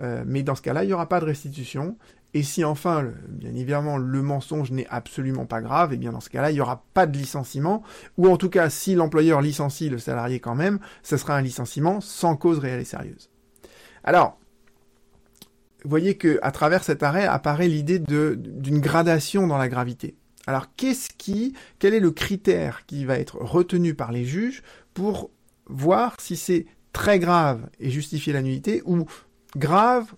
Euh, 0.00 0.22
mais 0.26 0.42
dans 0.42 0.54
ce 0.54 0.62
cas-là, 0.62 0.84
il 0.84 0.86
n'y 0.86 0.94
aura 0.94 1.10
pas 1.10 1.20
de 1.20 1.26
restitution. 1.26 1.98
Et 2.32 2.42
si 2.42 2.64
enfin, 2.64 3.10
bien 3.28 3.50
évidemment, 3.50 3.96
le 3.96 4.22
mensonge 4.22 4.70
n'est 4.70 4.86
absolument 4.88 5.46
pas 5.46 5.60
grave, 5.60 5.92
et 5.92 5.96
eh 5.96 5.98
bien 5.98 6.12
dans 6.12 6.20
ce 6.20 6.30
cas-là, 6.30 6.50
il 6.50 6.54
n'y 6.54 6.60
aura 6.60 6.84
pas 6.94 7.06
de 7.06 7.16
licenciement, 7.16 7.82
ou 8.18 8.28
en 8.28 8.36
tout 8.36 8.48
cas, 8.50 8.70
si 8.70 8.94
l'employeur 8.94 9.40
licencie 9.40 9.88
le 9.88 9.98
salarié 9.98 10.38
quand 10.38 10.54
même, 10.54 10.78
ce 11.02 11.16
sera 11.16 11.36
un 11.36 11.42
licenciement 11.42 12.00
sans 12.00 12.36
cause 12.36 12.58
réelle 12.58 12.80
et 12.80 12.84
sérieuse. 12.84 13.30
Alors, 14.04 14.38
vous 15.82 15.90
voyez 15.90 16.16
que 16.16 16.38
à 16.42 16.52
travers 16.52 16.84
cet 16.84 17.02
arrêt 17.02 17.26
apparaît 17.26 17.68
l'idée 17.68 17.98
d'une 17.98 18.80
gradation 18.80 19.46
dans 19.46 19.58
la 19.58 19.68
gravité. 19.68 20.16
Alors, 20.46 20.74
qu'est-ce 20.76 21.10
qui, 21.16 21.54
quel 21.78 21.94
est 21.94 22.00
le 22.00 22.10
critère 22.10 22.86
qui 22.86 23.04
va 23.04 23.18
être 23.18 23.36
retenu 23.36 23.94
par 23.94 24.12
les 24.12 24.24
juges 24.24 24.62
pour 24.94 25.30
voir 25.66 26.16
si 26.20 26.36
c'est 26.36 26.66
très 26.92 27.18
grave 27.18 27.68
et 27.78 27.90
justifier 27.90 28.32
la 28.32 28.42
nullité 28.42 28.82
ou 28.84 29.06
grave 29.56 30.12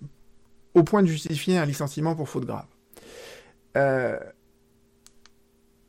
au 0.75 0.83
point 0.83 1.03
de 1.03 1.09
justifier 1.09 1.59
un 1.59 1.67
licenciement 1.67 2.15
pour 2.15 2.29
faute 2.29 2.47
grave. 2.47 2.67
Euh, 3.77 4.19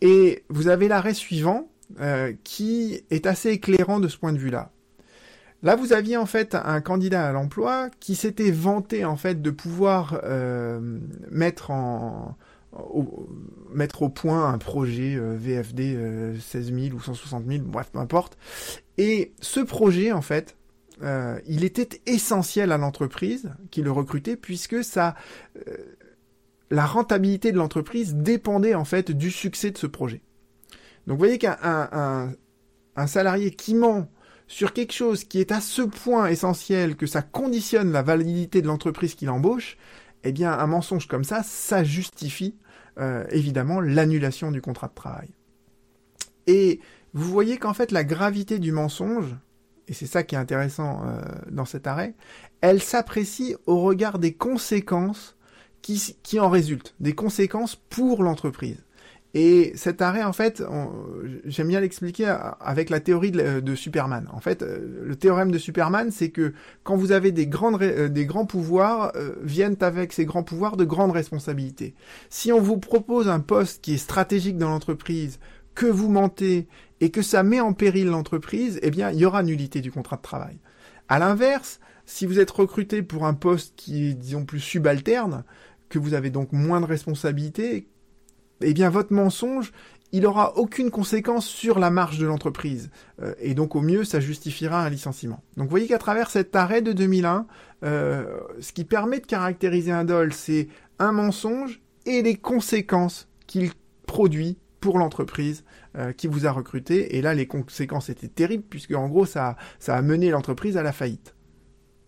et 0.01 0.43
vous 0.49 0.67
avez 0.67 0.87
l'arrêt 0.87 1.13
suivant 1.13 1.69
euh, 1.99 2.33
qui 2.43 3.01
est 3.09 3.25
assez 3.25 3.49
éclairant 3.49 3.99
de 3.99 4.07
ce 4.07 4.17
point 4.17 4.33
de 4.33 4.37
vue-là. 4.37 4.71
Là, 5.61 5.77
vous 5.77 5.93
aviez 5.93 6.17
en 6.17 6.25
fait 6.25 6.55
un 6.55 6.81
candidat 6.81 7.25
à 7.25 7.31
l'emploi 7.31 7.89
qui 8.01 8.15
s'était 8.15 8.51
vanté 8.51 9.05
en 9.05 9.15
fait 9.15 9.41
de 9.41 9.49
pouvoir 9.49 10.19
euh, 10.25 10.99
mettre 11.31 11.71
en 11.71 12.35
au, 12.73 13.29
mettre 13.71 14.01
au 14.01 14.09
point 14.09 14.49
un 14.49 14.57
projet 14.57 15.15
VFD 15.15 16.35
16 16.41 16.73
000 16.73 16.95
ou 16.95 16.99
160 16.99 17.45
000, 17.47 17.63
bref, 17.63 17.91
peu 17.93 17.99
importe. 17.99 18.35
Et 18.97 19.31
ce 19.39 19.59
projet, 19.59 20.11
en 20.11 20.23
fait, 20.23 20.57
euh, 21.01 21.39
il 21.47 21.63
était 21.63 22.01
essentiel 22.05 22.71
à 22.71 22.77
l'entreprise 22.77 23.51
qui 23.71 23.81
le 23.81 23.91
recrutait 23.91 24.35
puisque 24.35 24.83
ça, 24.83 25.15
euh, 25.67 25.77
la 26.69 26.85
rentabilité 26.85 27.51
de 27.51 27.57
l'entreprise 27.57 28.15
dépendait 28.15 28.75
en 28.75 28.85
fait 28.85 29.11
du 29.11 29.31
succès 29.31 29.71
de 29.71 29.77
ce 29.77 29.87
projet. 29.87 30.21
Donc 31.07 31.17
vous 31.17 31.23
voyez 31.23 31.37
qu'un 31.37 31.57
un, 32.95 33.07
salarié 33.07 33.51
qui 33.51 33.73
ment 33.75 34.07
sur 34.47 34.73
quelque 34.73 34.93
chose 34.93 35.23
qui 35.23 35.39
est 35.39 35.51
à 35.51 35.61
ce 35.61 35.81
point 35.81 36.27
essentiel 36.27 36.95
que 36.95 37.07
ça 37.07 37.21
conditionne 37.21 37.91
la 37.91 38.03
validité 38.03 38.61
de 38.61 38.67
l'entreprise 38.67 39.15
qu'il 39.15 39.29
embauche, 39.29 39.77
eh 40.23 40.31
bien 40.31 40.51
un 40.53 40.67
mensonge 40.67 41.07
comme 41.07 41.23
ça, 41.23 41.43
ça 41.43 41.83
justifie 41.83 42.55
euh, 42.99 43.25
évidemment 43.31 43.81
l'annulation 43.81 44.51
du 44.51 44.61
contrat 44.61 44.87
de 44.87 44.93
travail. 44.93 45.29
Et 46.45 46.79
vous 47.13 47.29
voyez 47.29 47.57
qu'en 47.57 47.73
fait 47.73 47.91
la 47.91 48.03
gravité 48.03 48.59
du 48.59 48.71
mensonge, 48.71 49.35
et 49.87 49.93
c'est 49.93 50.05
ça 50.05 50.23
qui 50.23 50.35
est 50.35 50.37
intéressant 50.37 51.01
euh, 51.05 51.21
dans 51.51 51.65
cet 51.65 51.87
arrêt, 51.87 52.13
elle 52.61 52.81
s'apprécie 52.81 53.55
au 53.65 53.81
regard 53.81 54.19
des 54.19 54.33
conséquences 54.33 55.35
qui, 55.81 56.39
en 56.39 56.49
résultent, 56.49 56.95
des 57.01 57.13
conséquences 57.13 57.75
pour 57.75 58.23
l'entreprise. 58.23 58.77
Et 59.33 59.73
cet 59.75 60.01
arrêt, 60.01 60.23
en 60.23 60.31
fait, 60.31 60.63
j'aime 61.43 61.67
bien 61.67 61.81
l'expliquer 61.81 62.33
avec 62.61 62.89
la 62.89 63.01
théorie 63.01 63.31
de, 63.31 63.75
Superman. 63.75 64.29
En 64.31 64.39
fait, 64.39 64.61
euh, 64.61 65.03
le 65.03 65.15
théorème 65.17 65.51
de 65.51 65.57
Superman, 65.57 66.11
c'est 66.11 66.29
que 66.29 66.53
quand 66.83 66.95
vous 66.95 67.11
avez 67.11 67.33
des, 67.33 67.47
grandes, 67.47 67.81
euh, 67.81 68.07
des 68.07 68.25
grands 68.25 68.45
pouvoirs, 68.45 69.11
viennent 69.41 69.75
avec 69.81 70.13
ces 70.13 70.23
grands 70.23 70.43
pouvoirs 70.43 70.77
de 70.77 70.85
grandes 70.85 71.11
responsabilités. 71.11 71.95
Si 72.29 72.53
on 72.53 72.61
vous 72.61 72.77
propose 72.77 73.27
un 73.27 73.41
poste 73.41 73.83
qui 73.83 73.95
est 73.95 73.97
stratégique 73.97 74.57
dans 74.57 74.69
l'entreprise, 74.69 75.39
que 75.75 75.85
vous 75.85 76.09
mentez 76.09 76.67
et 77.01 77.09
que 77.09 77.21
ça 77.21 77.43
met 77.43 77.59
en 77.59 77.73
péril 77.73 78.07
l'entreprise, 78.07 78.79
eh 78.81 78.91
bien, 78.91 79.11
il 79.11 79.19
y 79.19 79.25
aura 79.25 79.43
nullité 79.43 79.81
du 79.81 79.91
contrat 79.91 80.17
de 80.17 80.21
travail. 80.21 80.59
À 81.09 81.19
l'inverse, 81.19 81.79
si 82.05 82.25
vous 82.25 82.39
êtes 82.39 82.51
recruté 82.51 83.01
pour 83.01 83.25
un 83.25 83.33
poste 83.33 83.73
qui 83.75 84.09
est, 84.09 84.13
disons, 84.13 84.45
plus 84.45 84.59
subalterne, 84.59 85.43
que 85.89 85.99
vous 85.99 86.13
avez 86.13 86.29
donc 86.29 86.51
moins 86.51 86.81
de 86.81 86.85
responsabilités, 86.85 87.87
eh 88.61 88.73
bien, 88.73 88.89
votre 88.89 89.13
mensonge, 89.13 89.71
il 90.11 90.25
aura 90.25 90.57
aucune 90.57 90.91
conséquence 90.91 91.45
sur 91.45 91.79
la 91.79 91.89
marge 91.89 92.19
de 92.19 92.25
l'entreprise. 92.25 92.89
Euh, 93.21 93.33
et 93.39 93.55
donc, 93.55 93.75
au 93.75 93.81
mieux, 93.81 94.03
ça 94.03 94.19
justifiera 94.19 94.83
un 94.85 94.89
licenciement. 94.89 95.43
Donc, 95.57 95.65
vous 95.65 95.71
voyez 95.71 95.87
qu'à 95.87 95.97
travers 95.97 96.29
cet 96.29 96.55
arrêt 96.55 96.81
de 96.81 96.93
2001, 96.93 97.47
euh, 97.83 98.39
ce 98.59 98.71
qui 98.73 98.85
permet 98.85 99.19
de 99.19 99.25
caractériser 99.25 99.91
un 99.91 100.05
DOL, 100.05 100.31
c'est 100.31 100.67
un 100.99 101.11
mensonge 101.11 101.81
et 102.05 102.21
les 102.21 102.35
conséquences 102.35 103.27
qu'il 103.47 103.71
produit 104.05 104.57
pour 104.83 104.99
l'entreprise 104.99 105.63
qui 106.17 106.27
vous 106.27 106.45
a 106.45 106.51
recruté. 106.51 107.15
Et 107.15 107.21
là, 107.21 107.33
les 107.33 107.47
conséquences 107.47 108.09
étaient 108.09 108.27
terribles 108.27 108.65
puisque 108.69 108.91
en 108.91 109.07
gros, 109.07 109.25
ça, 109.25 109.55
ça 109.79 109.95
a 109.95 110.01
mené 110.01 110.29
l'entreprise 110.29 110.75
à 110.75 110.83
la 110.83 110.91
faillite. 110.91 111.35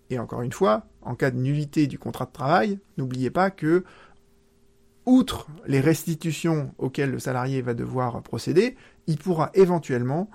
Et 0.09 0.19
encore 0.19 0.41
une 0.41 0.51
fois, 0.51 0.85
en 1.01 1.15
cas 1.15 1.31
de 1.31 1.37
nullité 1.37 1.87
du 1.87 1.97
contrat 1.97 2.25
de 2.25 2.33
travail, 2.33 2.79
n'oubliez 2.97 3.29
pas 3.29 3.49
que, 3.49 3.85
outre 5.05 5.47
les 5.65 5.79
restitutions 5.79 6.75
auxquelles 6.77 7.11
le 7.11 7.19
salarié 7.19 7.61
va 7.61 7.73
devoir 7.73 8.21
procéder, 8.23 8.75
il 9.07 9.17
pourra 9.19 9.51
éventuellement 9.53 10.29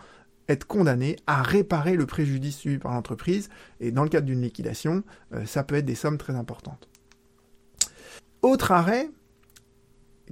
être 0.49 0.67
condamné 0.67 1.17
à 1.27 1.43
réparer 1.43 1.95
le 1.95 2.07
préjudice 2.07 2.57
subi 2.57 2.79
par 2.79 2.95
l'entreprise. 2.95 3.51
Et 3.81 3.93
dans 3.93 4.03
le 4.03 4.09
cadre 4.09 4.27
d'une 4.27 4.41
liquidation, 4.41 5.03
euh, 5.35 5.45
ça 5.45 5.63
peut 5.63 5.75
être 5.75 5.85
des 5.85 5.95
sommes 5.95 6.17
très 6.17 6.35
importantes. 6.35 6.89
Autre 8.41 8.73
arrêt, 8.73 9.11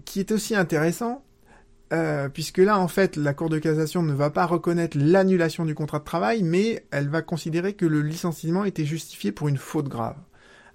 qui 0.07 0.21
est 0.21 0.33
aussi 0.33 0.57
intéressant, 0.57 1.23
euh, 1.93 2.29
puisque 2.29 2.59
là, 2.59 2.79
en 2.79 2.89
fait, 2.89 3.17
la 3.17 3.33
Cour 3.33 3.49
de 3.49 3.59
cassation 3.59 4.03
ne 4.03 4.13
va 4.13 4.31
pas 4.31 4.47
reconnaître 4.47 4.99
l'annulation 5.01 5.65
du 5.65 5.75
contrat 5.75 6.01
de 6.01 6.05
travail, 6.05 6.43
mais 6.43 6.85
elle 6.91 7.09
va 7.09 7.23
considérer 7.23 7.73
que 7.73 7.87
le 7.87 8.03
licenciement 8.03 8.65
était 8.65 8.85
justifié 8.85 9.33
pour 9.33 9.49
une 9.49 9.57
faute 9.57 9.89
grave. 9.89 10.17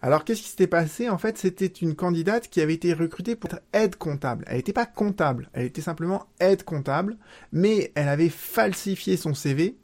Alors, 0.01 0.25
qu'est-ce 0.25 0.41
qui 0.41 0.49
s'était 0.49 0.67
passé? 0.67 1.09
En 1.09 1.17
fait, 1.17 1.37
c'était 1.37 1.65
une 1.65 1.95
candidate 1.95 2.49
qui 2.49 2.61
avait 2.61 2.73
été 2.73 2.93
recrutée 2.93 3.35
pour 3.35 3.49
être 3.53 3.61
aide 3.71 3.95
comptable. 3.95 4.43
Elle 4.47 4.57
n'était 4.57 4.73
pas 4.73 4.85
comptable, 4.85 5.49
elle 5.53 5.65
était 5.65 5.81
simplement 5.81 6.27
aide 6.39 6.63
comptable, 6.63 7.17
mais 7.51 7.91
elle 7.95 8.09
avait 8.09 8.29
falsifié 8.29 9.15
son 9.15 9.33
CV. 9.33 9.77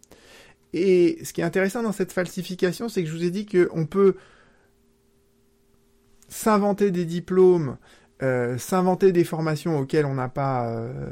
Et 0.73 1.19
ce 1.23 1.31
qui 1.31 1.41
est 1.41 1.45
intéressant 1.45 1.83
dans 1.83 1.91
cette 1.91 2.11
falsification, 2.11 2.89
c'est 2.89 3.03
que 3.03 3.09
je 3.09 3.15
vous 3.15 3.23
ai 3.23 3.31
dit 3.31 3.45
qu'on 3.45 3.85
peut 3.85 4.15
s'inventer 6.27 6.91
des 6.91 7.05
diplômes, 7.05 7.77
euh, 8.21 8.57
s'inventer 8.57 9.11
des 9.11 9.23
formations 9.23 9.79
auxquelles 9.79 10.05
on 10.05 10.15
n'a 10.15 10.29
pas 10.29 10.67
euh, 10.67 11.11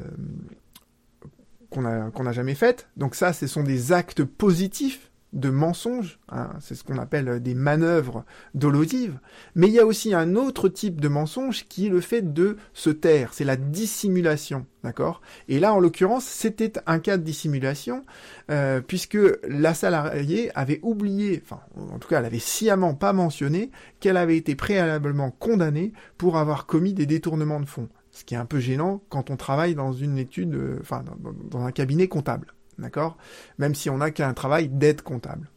qu'on 1.69 1.81
n'a 1.81 2.31
jamais 2.31 2.55
faites. 2.55 2.87
Donc 2.97 3.15
ça, 3.15 3.33
ce 3.33 3.47
sont 3.47 3.63
des 3.63 3.91
actes 3.91 4.23
positifs 4.23 5.06
de 5.33 5.49
mensonges, 5.49 6.19
hein, 6.29 6.49
c'est 6.59 6.73
ce 6.73 6.83
qu'on 6.83 6.97
appelle 6.97 7.41
des 7.41 7.53
manœuvres 7.53 8.23
dolosives, 8.55 9.19
mais 9.55 9.67
il 9.67 9.73
y 9.73 9.79
a 9.79 9.85
aussi 9.85 10.13
un 10.13 10.35
autre 10.35 10.69
type 10.69 11.01
de 11.01 11.09
mensonge 11.09 11.65
qui 11.67 11.87
est 11.87 11.89
le 11.89 12.01
fait 12.01 12.33
de 12.33 12.57
se 12.73 12.89
taire, 12.89 13.33
c'est 13.33 13.43
la 13.43 13.57
dissimulation, 13.57 14.65
d'accord? 14.83 15.21
Et 15.49 15.59
là, 15.59 15.73
en 15.73 15.79
l'occurrence, 15.79 16.23
c'était 16.23 16.73
un 16.85 16.99
cas 16.99 17.17
de 17.17 17.23
dissimulation, 17.23 18.05
euh, 18.49 18.79
puisque 18.79 19.17
la 19.47 19.73
salariée 19.73 20.49
avait 20.55 20.79
oublié, 20.81 21.41
enfin, 21.43 21.59
en 21.93 21.99
tout 21.99 22.07
cas, 22.07 22.19
elle 22.19 22.25
avait 22.25 22.39
sciemment 22.39 22.93
pas 22.93 23.11
mentionné 23.11 23.71
qu'elle 23.99 24.17
avait 24.17 24.37
été 24.37 24.55
préalablement 24.55 25.31
condamnée 25.31 25.91
pour 26.17 26.37
avoir 26.37 26.65
commis 26.65 26.93
des 26.93 27.05
détournements 27.05 27.59
de 27.59 27.65
fonds, 27.65 27.89
ce 28.11 28.23
qui 28.23 28.33
est 28.33 28.37
un 28.37 28.45
peu 28.45 28.59
gênant 28.59 29.01
quand 29.09 29.29
on 29.29 29.35
travaille 29.35 29.75
dans 29.75 29.91
une 29.91 30.17
étude, 30.17 30.55
euh, 30.55 30.77
enfin, 30.81 31.03
dans 31.51 31.65
un 31.65 31.71
cabinet 31.71 32.07
comptable. 32.07 32.53
D'accord? 32.79 33.17
Même 33.57 33.75
si 33.75 33.89
on 33.89 33.97
n'a 33.97 34.11
qu'un 34.11 34.33
travail 34.33 34.69
d'aide 34.69 35.01
comptable. 35.01 35.49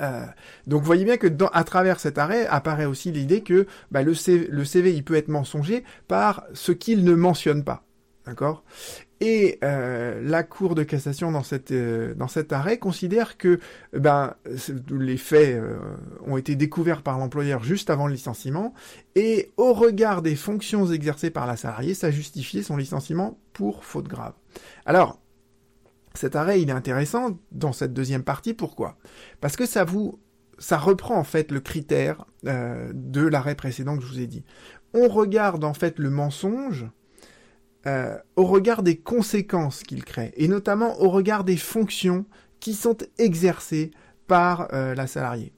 Euh, 0.00 0.24
donc 0.66 0.82
voyez 0.82 1.04
bien 1.04 1.16
que 1.16 1.28
à 1.52 1.64
travers 1.64 2.00
cet 2.00 2.18
arrêt 2.18 2.46
apparaît 2.46 2.84
aussi 2.84 3.12
l'idée 3.12 3.42
que 3.42 3.66
bah, 3.90 4.02
le, 4.02 4.14
CV, 4.14 5.02
peut 5.02 5.14
être 5.14 5.28
mensonger 5.28 5.84
par 6.08 6.44
ce 6.52 6.72
qu'il 6.72 7.04
ne 7.04 7.14
mentionne 7.14 7.64
pas. 7.64 7.84
D'accord? 8.26 8.64
Et 9.20 9.58
euh, 9.62 10.20
la 10.22 10.42
Cour 10.42 10.74
de 10.74 10.82
cassation 10.82 11.30
dans, 11.30 11.42
euh, 11.70 12.14
cet 12.28 12.52
arrêt 12.52 12.78
considère 12.78 13.36
que 13.36 13.60
ben, 13.92 14.34
les 14.90 15.16
faits 15.18 15.62
ont 16.26 16.36
été 16.38 16.56
découverts 16.56 17.02
par 17.02 17.18
l'employeur 17.18 17.62
juste 17.62 17.90
avant 17.90 18.06
le 18.06 18.14
licenciement 18.14 18.74
et 19.14 19.52
au 19.56 19.72
regard 19.74 20.22
des 20.22 20.36
fonctions 20.36 20.86
exercées 20.90 21.30
par 21.30 21.46
la 21.46 21.56
salariée, 21.56 21.94
ça 21.94 22.10
justifiait 22.10 22.62
son 22.62 22.76
licenciement 22.76 23.38
pour 23.52 23.84
faute 23.84 24.08
grave. 24.08 24.32
Alors, 24.86 25.20
cet 26.14 26.36
arrêt, 26.36 26.62
il 26.62 26.70
est 26.70 26.72
intéressant 26.72 27.38
dans 27.50 27.72
cette 27.72 27.92
deuxième 27.92 28.22
partie. 28.22 28.54
Pourquoi? 28.54 28.96
Parce 29.40 29.56
que 29.56 29.66
ça 29.66 29.84
vous, 29.84 30.20
reprend 30.70 31.16
en 31.16 31.24
fait 31.24 31.50
le 31.50 31.60
critère 31.60 32.24
euh, 32.46 32.92
de 32.94 33.26
l'arrêt 33.26 33.56
précédent 33.56 33.96
que 33.96 34.04
je 34.04 34.08
vous 34.08 34.20
ai 34.20 34.26
dit. 34.26 34.44
On 34.92 35.08
regarde 35.08 35.64
en 35.64 35.74
fait 35.74 35.98
le 35.98 36.10
mensonge 36.10 36.86
euh, 37.86 38.16
au 38.36 38.44
regard 38.44 38.82
des 38.82 38.96
conséquences 38.96 39.82
qu'il 39.82 40.04
crée, 40.04 40.32
et 40.36 40.48
notamment 40.48 41.00
au 41.02 41.10
regard 41.10 41.44
des 41.44 41.56
fonctions 41.56 42.24
qui 42.60 42.74
sont 42.74 42.96
exercées 43.18 43.90
par 44.26 44.68
euh, 44.72 44.94
la 44.94 45.06
salariée. 45.06 45.52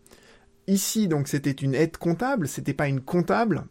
Ici, 0.66 1.07
donc, 1.07 1.29
c'était 1.29 1.53
une 1.53 1.75
aide 1.75 1.99
comptable, 1.99 2.49
c'était 2.49 2.75
pas 2.75 2.88
une 2.88 3.01
comptable. 3.01 3.66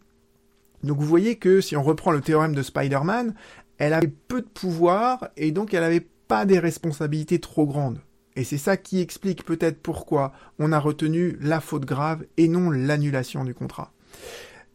Donc, 0.83 0.99
vous 0.99 1.05
voyez 1.05 1.35
que 1.35 1.59
si 1.59 1.75
on 1.75 1.83
reprend 1.83 2.11
le 2.11 2.21
théorème 2.21 2.55
de 2.55 2.61
Spider-Man, 2.61 3.33
elle 3.77 3.93
avait 3.93 4.07
peu 4.07 4.41
de 4.41 4.47
pouvoir 4.47 5.29
et 5.35 5.51
donc 5.51 5.73
elle 5.73 5.83
avait 5.83 6.07
pas 6.27 6.45
des 6.45 6.59
responsabilités 6.59 7.39
trop 7.39 7.65
grandes. 7.65 7.99
Et 8.35 8.43
c'est 8.43 8.57
ça 8.57 8.75
qui 8.77 8.99
explique 8.99 9.45
peut-être 9.45 9.81
pourquoi 9.81 10.33
on 10.59 10.71
a 10.71 10.79
retenu 10.79 11.37
la 11.39 11.61
faute 11.61 11.85
grave 11.85 12.25
et 12.37 12.47
non 12.47 12.69
l'annulation 12.69 13.45
du 13.45 13.53
contrat. 13.53 13.93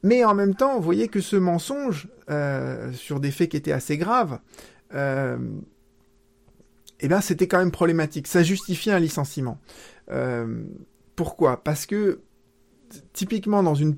Mais 0.02 0.24
en 0.24 0.34
même 0.34 0.54
temps, 0.54 0.76
vous 0.76 0.82
voyez 0.82 1.08
que 1.08 1.20
ce 1.20 1.36
mensonge 1.36 2.08
euh, 2.30 2.90
sur 2.92 3.20
des 3.20 3.30
faits 3.30 3.50
qui 3.50 3.56
étaient 3.58 3.72
assez 3.72 3.98
graves, 3.98 4.38
euh, 4.94 5.36
eh 7.00 7.08
ben 7.08 7.20
c'était 7.20 7.48
quand 7.48 7.58
même 7.58 7.70
problématique. 7.70 8.26
Ça 8.26 8.42
justifiait 8.42 8.92
un 8.92 8.98
licenciement. 8.98 9.58
Euh, 10.10 10.64
pourquoi? 11.16 11.62
Parce 11.62 11.84
que 11.84 12.20
typiquement 13.12 13.62
dans 13.62 13.74
une 13.74 13.96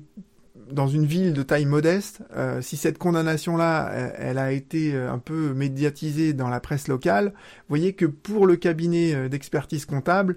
dans 0.71 0.87
une 0.87 1.05
ville 1.05 1.33
de 1.33 1.43
taille 1.43 1.65
modeste, 1.65 2.21
euh, 2.35 2.61
si 2.61 2.77
cette 2.77 2.97
condamnation-là, 2.97 3.91
elle, 4.17 4.37
a 4.37 4.51
été 4.51 4.93
euh, 4.93 5.11
un 5.11 5.19
peu 5.19 5.53
médiatisée 5.53 6.33
dans 6.33 6.49
la 6.49 6.59
presse 6.59 6.87
locale, 6.87 7.27
vous 7.27 7.69
voyez 7.69 7.93
que 7.93 8.05
pour 8.05 8.47
le 8.47 8.55
cabinet 8.55 9.13
euh, 9.13 9.29
d'expertise 9.29 9.85
comptable, 9.85 10.35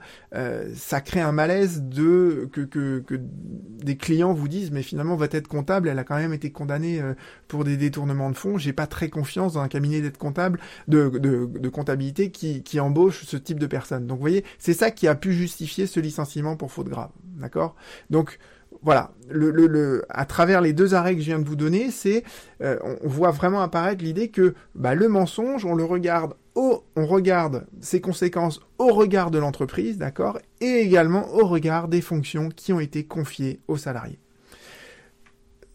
ça 0.75 1.01
crée 1.01 1.21
un 1.21 1.33
malaise 1.33 1.83
de 1.83 2.49
que, 2.53 2.61
que, 2.61 2.99
que, 3.01 3.15
des 3.19 3.97
clients 3.97 4.35
vous 4.35 4.49
disent 4.49 4.71
mais 4.71 4.83
finalement 4.83 5.17
votre 5.17 5.35
aide 5.35 5.47
comptable, 5.47 5.89
elle 5.89 5.99
a 5.99 6.05
quand 6.05 6.17
même 6.17 6.35
été 6.35 6.51
condamnée 6.51 7.01
pour 7.49 7.65
des 7.65 7.79
détournements 7.79 8.31
de 8.31 8.37
fonds. 8.37 8.59
J'ai 8.59 8.75
pas 8.75 8.87
très 8.87 9.09
confiance 9.09 9.55
dans 9.55 9.61
un 9.61 9.69
cabinet 9.69 10.03
d'aide 10.03 10.19
comptable 10.19 10.61
de, 10.89 11.09
de, 11.09 11.47
de, 11.47 11.69
comptabilité 11.71 12.31
qui, 12.31 12.63
qui 12.63 12.81
embauche 12.81 13.25
ce 13.25 13.39
type 13.39 13.59
de 13.59 13.67
personnes. 13.67 14.07
Donc 14.07 14.19
vous 14.19 14.23
voyez, 14.23 14.45
c'est 14.59 14.75
ça 14.75 14.91
qui 14.91 15.09
a 15.09 15.15
pu 15.15 15.33
justifier 15.33 15.87
ce 15.87 16.01
licenciement 16.01 16.57
pour 16.57 16.71
faute 16.71 16.89
grave, 16.89 17.11
d'accord? 17.39 17.77
Donc 18.11 18.39
voilà, 18.83 19.13
le, 19.29 19.51
le, 19.51 20.05
à 20.09 20.25
travers 20.25 20.61
les 20.61 20.73
deux 20.73 20.95
arrêts 20.95 21.15
que 21.15 21.21
je 21.21 21.27
viens 21.27 21.39
de 21.39 21.49
vous 21.49 21.57
donner, 21.57 21.91
c'est 21.91 22.25
euh, 22.63 22.79
on, 23.03 23.09
voit 23.09 23.31
vraiment 23.31 23.61
apparaître 23.61 24.03
l'idée 24.03 24.29
que 24.29 24.55
bah, 24.75 24.95
le 24.95 25.09
mensonge, 25.09 25.65
on 25.65 25.75
le 25.75 25.85
regarde 25.85 26.35
au, 26.55 26.85
on 26.97 27.07
regarde 27.07 27.67
ses 27.81 28.01
conséquences 28.01 28.61
au 28.79 28.89
regard 28.89 29.31
de 29.31 29.39
l'entreprise, 29.39 29.99
d'accord, 29.99 30.39
et 30.61 30.81
également 30.81 31.35
au 31.35 31.47
regard 31.47 31.89
des 31.89 32.01
fonctions 32.01 32.49
qui 32.49 32.73
ont 32.73 32.81
été 32.81 33.05
confiées 33.05 33.61
aux 33.69 33.77
salariés 33.77 34.19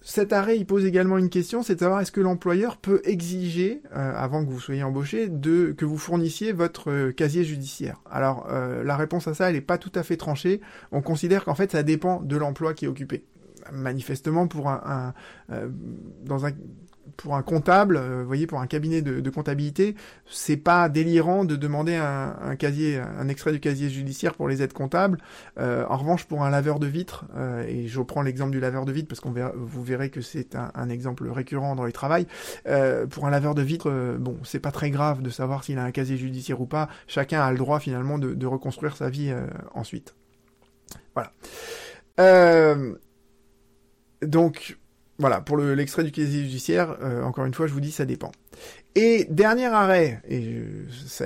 cet 0.04 0.34
arrêt, 0.34 0.58
il 0.58 0.66
pose 0.66 0.86
également 0.86 1.20
une 1.20 1.30
question, 1.30 1.62
c'est 1.62 1.76
de 1.76 1.80
savoir 1.80 2.02
est-ce 2.02 2.12
que 2.12 2.22
l'employeur 2.22 2.78
peut 2.78 3.02
exiger, 3.04 3.84
euh, 3.96 4.14
avant 4.16 4.44
que 4.44 4.50
vous 4.50 4.60
soyez 4.60 4.82
embauché, 4.84 5.30
de 5.30 5.76
que 5.78 5.86
vous 5.86 6.00
fournissiez 6.00 6.54
votre 6.54 6.90
euh, 6.90 7.12
casier 7.12 7.44
judiciaire. 7.44 8.02
Alors, 8.10 8.48
euh, 8.50 8.84
la 8.84 8.98
réponse 8.98 9.28
à 9.28 9.36
ça, 9.36 9.50
elle 9.50 9.56
n'est 9.56 9.62
pas 9.62 9.78
tout 9.78 9.92
à 9.94 10.02
fait 10.02 10.18
tranchée. 10.18 10.60
On 10.92 11.02
considère 11.02 11.46
qu'en 11.46 11.54
fait, 11.54 11.72
ça 11.72 11.84
dépend 11.84 12.20
de 12.20 12.36
l'emploi 12.36 12.74
qui 12.74 12.86
est 12.86 12.88
occupé. 12.88 13.26
Manifestement, 13.72 14.48
pour 14.48 14.70
un, 14.70 15.14
un 15.50 15.70
dans 16.26 16.48
un 16.48 16.52
pour 17.18 17.36
un 17.36 17.44
comptable, 17.44 17.98
euh, 17.98 18.22
vous 18.22 18.28
voyez, 18.28 18.48
pour 18.48 18.60
un 18.60 18.68
cabinet 18.68 19.02
de, 19.02 19.30
comptabilité, 19.30 19.96
c'est 20.30 20.58
pas 20.58 20.90
délirant 20.90 21.46
de 21.46 21.56
demander 21.56 21.96
un, 21.96 22.56
casier, 22.58 23.00
un 23.00 23.28
extrait 23.28 23.52
du 23.52 23.60
casier 23.60 23.90
judiciaire 23.90 24.34
pour 24.34 24.48
les 24.48 24.62
aides 24.62 24.74
comptables. 24.74 25.20
Euh, 25.58 25.86
en 25.88 25.98
revanche, 25.98 26.26
pour 26.26 26.44
un 26.44 26.50
laveur 26.50 26.80
de 26.80 26.88
vitres, 26.88 27.26
euh, 27.36 27.64
et 27.68 27.88
je 27.88 28.02
prends 28.02 28.22
l'exemple 28.22 28.52
du 28.52 28.60
laveur 28.60 28.86
de 28.86 28.92
vitres 28.92 29.08
parce 29.08 29.22
qu'on 29.22 29.34
vous 29.56 29.84
verrez 29.84 30.10
que 30.10 30.22
c'est 30.22 30.56
un, 30.56 30.90
exemple 30.90 31.30
récurrent 31.30 31.76
dans 31.76 31.86
les 31.86 31.92
travail. 31.92 32.28
pour 33.10 33.26
un 33.26 33.30
laveur 33.30 33.56
de 33.56 33.62
vitres, 33.62 34.18
bon, 34.20 34.38
c'est 34.44 34.60
pas 34.60 34.72
très 34.72 34.90
grave 34.90 35.22
de 35.22 35.30
savoir 35.30 35.64
s'il 35.64 35.78
a 35.78 35.84
un 35.84 35.92
casier 35.92 36.18
judiciaire 36.18 36.60
ou 36.60 36.66
pas. 36.66 36.90
Chacun 37.08 37.42
a 37.42 37.52
le 37.52 37.58
droit 37.58 37.80
finalement 37.80 38.18
de, 38.18 38.34
de 38.34 38.46
reconstruire 38.46 38.98
sa 38.98 39.10
vie 39.10 39.34
ensuite. 39.74 40.16
Voilà. 41.16 41.32
donc 44.22 44.78
voilà, 45.22 45.40
pour 45.40 45.56
l'extrait 45.58 46.04
du 46.04 46.12
casier 46.12 46.42
judiciaire, 46.42 46.98
euh, 47.04 47.22
encore 47.22 47.46
une 47.46 47.54
fois, 47.54 47.68
je 47.68 47.74
vous 47.74 47.80
dis, 47.80 47.92
ça 47.92 48.06
dépend. 48.06 48.32
Et 48.96 49.28
dernier 49.30 49.68
arrêt, 49.68 50.20
et 50.28 50.64
ça, 51.08 51.26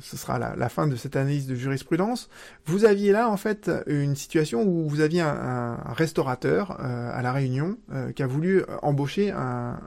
ce 0.00 0.16
sera 0.16 0.38
la, 0.38 0.68
fin 0.68 0.88
de 0.88 0.96
cette 0.96 1.14
analyse 1.14 1.46
de 1.46 1.54
jurisprudence, 1.54 2.28
vous 2.66 2.84
aviez 2.84 3.12
là 3.12 3.30
en 3.30 3.36
fait 3.36 3.70
une 3.86 4.16
situation 4.16 4.64
où 4.64 4.88
vous 4.88 5.00
aviez 5.00 5.20
un, 5.20 5.78
restaurateur 5.94 6.78
euh, 6.80 7.10
à 7.14 7.22
la 7.22 7.32
Réunion 7.32 7.78
euh, 7.92 8.10
qui 8.10 8.24
a 8.24 8.26
voulu 8.26 8.64
embaucher 8.82 9.30
un, 9.30 9.78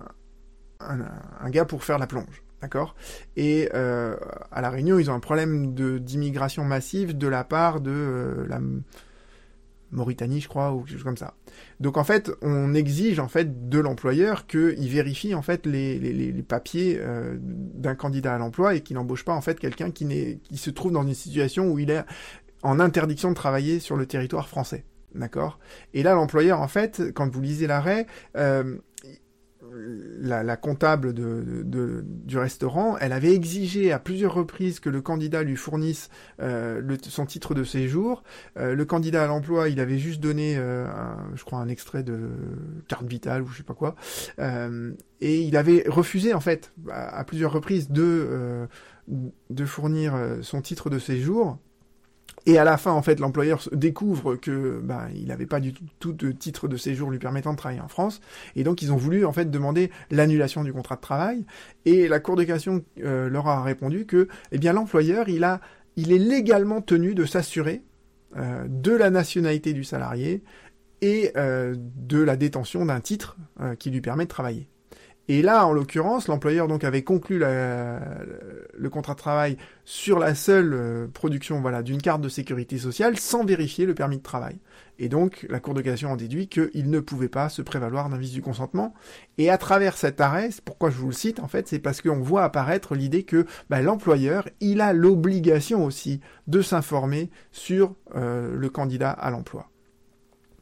un, 0.80 1.50
gars 1.50 1.66
pour 1.66 1.84
faire 1.84 2.00
la 2.00 2.08
plonge. 2.08 2.42
D'accord? 2.62 2.96
Et 3.36 3.70
à 3.72 4.62
La 4.62 4.70
Réunion, 4.72 4.98
ils 4.98 5.12
ont 5.12 5.14
un 5.14 5.20
problème 5.20 5.76
d'immigration 5.76 6.64
massive 6.64 7.16
de 7.16 7.28
la 7.28 7.44
part 7.44 7.82
de 7.82 8.46
la 8.48 8.60
Mauritanie, 9.92 10.42
je 10.42 10.48
crois, 10.48 10.74
ou 10.74 10.82
quelque 10.82 10.94
chose 10.94 11.04
comme 11.04 11.18
ça. 11.18 11.36
Donc 11.80 11.98
en 11.98 12.04
fait, 12.04 12.32
on 12.42 12.74
exige 12.74 13.20
en 13.20 13.28
fait 13.28 13.70
de 13.70 13.80
l'employeur 13.80 14.48
qu'il 14.48 14.90
vérifie 14.90 15.34
en 15.36 15.42
fait 15.42 15.66
les, 15.66 16.00
les, 16.00 16.44
papiers 16.44 16.98
euh, 17.00 17.38
d'un 17.40 17.96
candidat 17.96 18.36
à 18.36 18.38
l'emploi 18.38 18.76
et 18.76 18.82
qu'il 18.82 18.96
n'embauche 18.96 19.26
pas 19.26 19.34
en 19.34 19.42
fait 19.42 19.60
quelqu'un 19.60 19.92
qui, 19.92 20.40
qui 20.44 20.58
se 20.58 20.70
trouve 20.70 20.92
dans 20.92 21.04
une 21.04 21.14
situation 21.14 21.72
où 21.72 21.80
il 21.80 21.90
est 21.90 22.04
en 22.64 22.80
interdiction 22.80 23.30
de 23.30 23.36
travailler 23.36 23.80
sur 23.80 23.96
le 23.96 24.06
territoire 24.06 24.48
français. 24.48 24.86
D'accord? 25.14 25.60
Et 25.94 26.04
là, 26.04 26.14
l'employeur, 26.14 26.60
en 26.60 26.68
fait, 26.68 27.02
quand 27.14 27.32
vous 27.32 27.42
lisez 27.42 27.68
l'arrêt, 27.68 28.06
euh, 28.36 28.78
la, 30.20 30.58
comptable 30.58 31.14
du 31.14 32.38
restaurant, 32.38 32.98
elle 32.98 33.12
avait 33.12 33.34
exigé 33.34 33.92
à 33.92 34.00
plusieurs 34.00 34.34
reprises 34.34 34.80
que 34.80 34.90
le 34.90 35.02
candidat 35.02 35.44
lui 35.44 35.56
fournisse 35.56 36.10
euh, 36.42 36.98
son 37.04 37.26
titre 37.26 37.54
de 37.54 37.64
séjour. 37.64 38.24
Euh, 38.58 38.76
le 38.76 38.86
candidat 38.86 39.24
à 39.24 39.28
l'emploi, 39.28 39.70
il 39.70 39.80
avait 39.80 39.98
juste 39.98 40.20
donné, 40.20 40.56
euh, 40.58 40.88
je 41.36 41.44
crois, 41.44 41.60
un 41.60 41.68
extrait 41.68 42.04
de 42.04 42.30
carte 42.88 43.06
vitale 43.06 43.44
ou 43.44 43.48
je 43.48 43.58
sais 43.58 43.64
pas 43.64 43.74
quoi, 43.74 43.96
et 45.22 45.42
il 45.42 45.58
avait 45.58 45.84
refusé 45.88 46.34
en 46.34 46.40
fait 46.40 46.74
à, 46.90 47.20
à 47.20 47.24
plusieurs 47.24 47.52
reprises 47.52 47.90
de 47.90 48.68
de 49.08 49.66
fournir 49.66 50.16
son 50.42 50.62
titre 50.62 50.90
de 50.90 50.98
séjour 50.98 51.60
et 52.46 52.60
à 52.60 52.64
la 52.64 52.78
fin, 52.78 52.92
en 52.92 53.02
fait, 53.02 53.20
l'employeur 53.20 53.68
découvre 53.72 54.36
que 54.36 54.80
ben, 54.84 55.08
il 55.16 55.28
n'avait 55.28 55.48
pas 55.48 55.60
du 55.60 55.74
tout, 56.00 56.14
de 56.14 56.32
titre 56.32 56.68
de 56.68 56.78
séjour 56.78 57.10
lui 57.10 57.18
permettant 57.18 57.54
de 57.54 57.58
travailler 57.58 57.82
en 57.82 57.88
France. 57.88 58.22
Et 58.56 58.64
donc, 58.64 58.82
ils 58.84 58.94
ont 58.94 58.98
voulu 58.98 59.26
en 59.26 59.34
fait 59.34 59.50
demander 59.50 59.92
l'annulation 60.12 60.64
du 60.64 60.72
contrat 60.72 60.96
de 60.96 61.02
travail. 61.02 61.46
Et 61.86 62.08
la 62.08 62.20
Cour 62.20 62.36
de 62.36 62.44
cassation 62.44 62.84
euh, 63.04 63.30
leur 63.30 63.48
a 63.48 63.64
répondu 63.64 64.06
que, 64.06 64.28
eh 64.52 64.60
bien, 64.60 64.74
l'employeur, 64.74 65.28
il 65.28 65.44
a, 65.44 65.60
il 65.96 66.12
est 66.12 66.20
légalement 66.20 66.82
tenu 66.82 67.16
de 67.16 67.26
s'assurer 67.26 67.82
euh, 68.38 68.66
de 68.68 68.92
la 68.92 69.10
nationalité 69.10 69.74
du 69.74 69.84
salarié 69.84 70.44
et 71.02 71.32
euh, 71.38 71.76
de 71.78 72.22
la 72.22 72.36
détention 72.36 72.86
d'un 72.86 73.00
titre 73.00 73.38
qui 73.80 73.90
lui 73.90 74.02
permet 74.02 74.26
de 74.26 74.30
travailler. 74.30 74.70
Et 75.28 75.42
là, 75.42 75.66
en 75.66 75.74
l'occurrence, 75.74 76.28
l'employeur 76.28 76.68
donc 76.68 76.84
avait 76.84 77.04
conclu 77.04 77.40
le 77.40 78.90
contrat 78.90 79.14
de 79.14 79.20
travail 79.20 79.58
sur 79.84 80.20
la 80.20 80.36
seule 80.36 80.74
euh, 80.74 81.08
production 81.08 81.62
voilà, 81.62 81.82
d'une 81.82 82.02
carte 82.02 82.22
de 82.22 82.30
sécurité 82.30 82.78
sociale 82.78 83.18
sans 83.18 83.44
vérifier 83.44 83.86
le 83.86 83.96
permis 83.96 84.18
de 84.18 84.24
travail. 84.24 84.58
Et 84.98 85.10
donc, 85.10 85.46
la 85.50 85.60
Cour 85.60 85.74
de 85.74 86.06
en 86.06 86.16
déduit 86.16 86.48
qu'il 86.48 86.90
ne 86.90 87.00
pouvait 87.00 87.28
pas 87.28 87.50
se 87.50 87.62
prévaloir 87.62 88.10
d'un 88.10 88.18
vice 88.18 88.32
du 88.32 88.42
consentement. 88.42 88.94
Et 89.38 89.50
à 89.50 89.58
travers 89.58 89.98
cet 89.98 90.22
arrêt, 90.22 90.50
pourquoi 90.64 90.90
je 90.90 90.98
vous 90.98 91.08
le 91.08 91.14
cite, 91.14 91.40
en 91.40 91.48
fait, 91.48 91.68
c'est 91.68 91.80
parce 91.80 92.02
qu'on 92.02 92.20
voit 92.20 92.44
apparaître 92.44 92.96
l'idée 92.96 93.24
que 93.24 93.46
bah, 93.70 93.82
l'employeur, 93.82 94.48
il 94.62 94.80
a 94.80 94.94
l'obligation 94.94 95.84
aussi 95.84 96.22
de 96.48 96.62
s'informer 96.62 97.30
sur 97.52 97.94
euh, 98.16 98.56
le 98.56 98.70
candidat 98.70 99.12
à 99.12 99.32
l'emploi. 99.32 99.70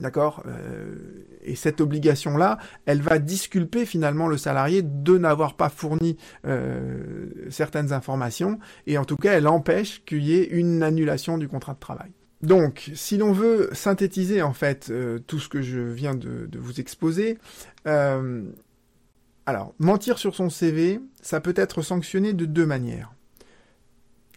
D'accord 0.04 0.44
euh, 0.48 0.96
Et 1.44 1.56
cette 1.56 1.80
obligation-là, 1.80 2.58
elle 2.86 3.02
va 3.02 3.20
disculper 3.20 3.86
finalement 3.86 4.28
le 4.28 4.36
salarié 4.38 4.82
de 4.82 5.18
n'avoir 5.18 5.56
pas 5.56 5.70
fourni 5.70 6.18
euh, 6.46 7.28
certaines 7.50 7.94
informations, 7.94 8.60
et 8.86 8.98
en 8.98 9.06
tout 9.06 9.16
cas, 9.16 9.32
elle 9.32 9.48
empêche 9.48 10.04
qu'il 10.04 10.26
y 10.26 10.34
ait 10.34 10.44
une 10.44 10.84
annulation 10.84 11.38
du 11.38 11.48
contrat 11.48 11.74
de 11.74 11.80
travail. 11.80 12.12
Donc, 12.42 12.92
si 12.94 13.16
l'on 13.16 13.32
veut 13.32 13.70
synthétiser 13.72 14.42
en 14.42 14.52
fait 14.52 14.90
euh, 14.90 15.20
tout 15.20 15.40
ce 15.40 15.48
que 15.48 15.62
je 15.62 15.80
viens 15.80 16.16
de, 16.16 16.48
de 16.48 16.60
vous 16.60 16.82
exposer, 16.82 17.38
alors, 17.86 19.74
mentir 19.80 20.18
sur 20.18 20.36
son 20.36 20.50
CV, 20.50 21.00
ça 21.22 21.40
peut 21.40 21.54
être 21.56 21.82
sanctionné 21.82 22.34
de 22.34 22.46
deux 22.46 22.66
manières. 22.66 23.14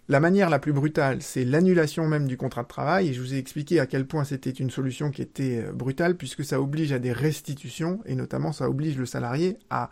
La 0.08 0.20
manière 0.20 0.50
la 0.50 0.60
plus 0.60 0.72
brutale, 0.72 1.20
c'est 1.20 1.44
l'annulation 1.44 2.06
même 2.06 2.28
du 2.28 2.36
contrat 2.36 2.62
de 2.62 2.68
travail, 2.68 3.08
et 3.08 3.12
je 3.12 3.20
vous 3.20 3.34
ai 3.34 3.38
expliqué 3.38 3.80
à 3.80 3.86
quel 3.86 4.06
point 4.06 4.22
c'était 4.22 4.50
une 4.50 4.70
solution 4.70 5.10
qui 5.10 5.20
était 5.20 5.64
euh, 5.66 5.72
brutale, 5.72 6.16
puisque 6.16 6.44
ça 6.44 6.60
oblige 6.60 6.92
à 6.92 7.00
des 7.00 7.12
restitutions, 7.12 8.00
et 8.06 8.14
notamment 8.14 8.52
ça 8.52 8.70
oblige 8.70 8.96
le 8.96 9.06
salarié 9.06 9.58
à 9.68 9.90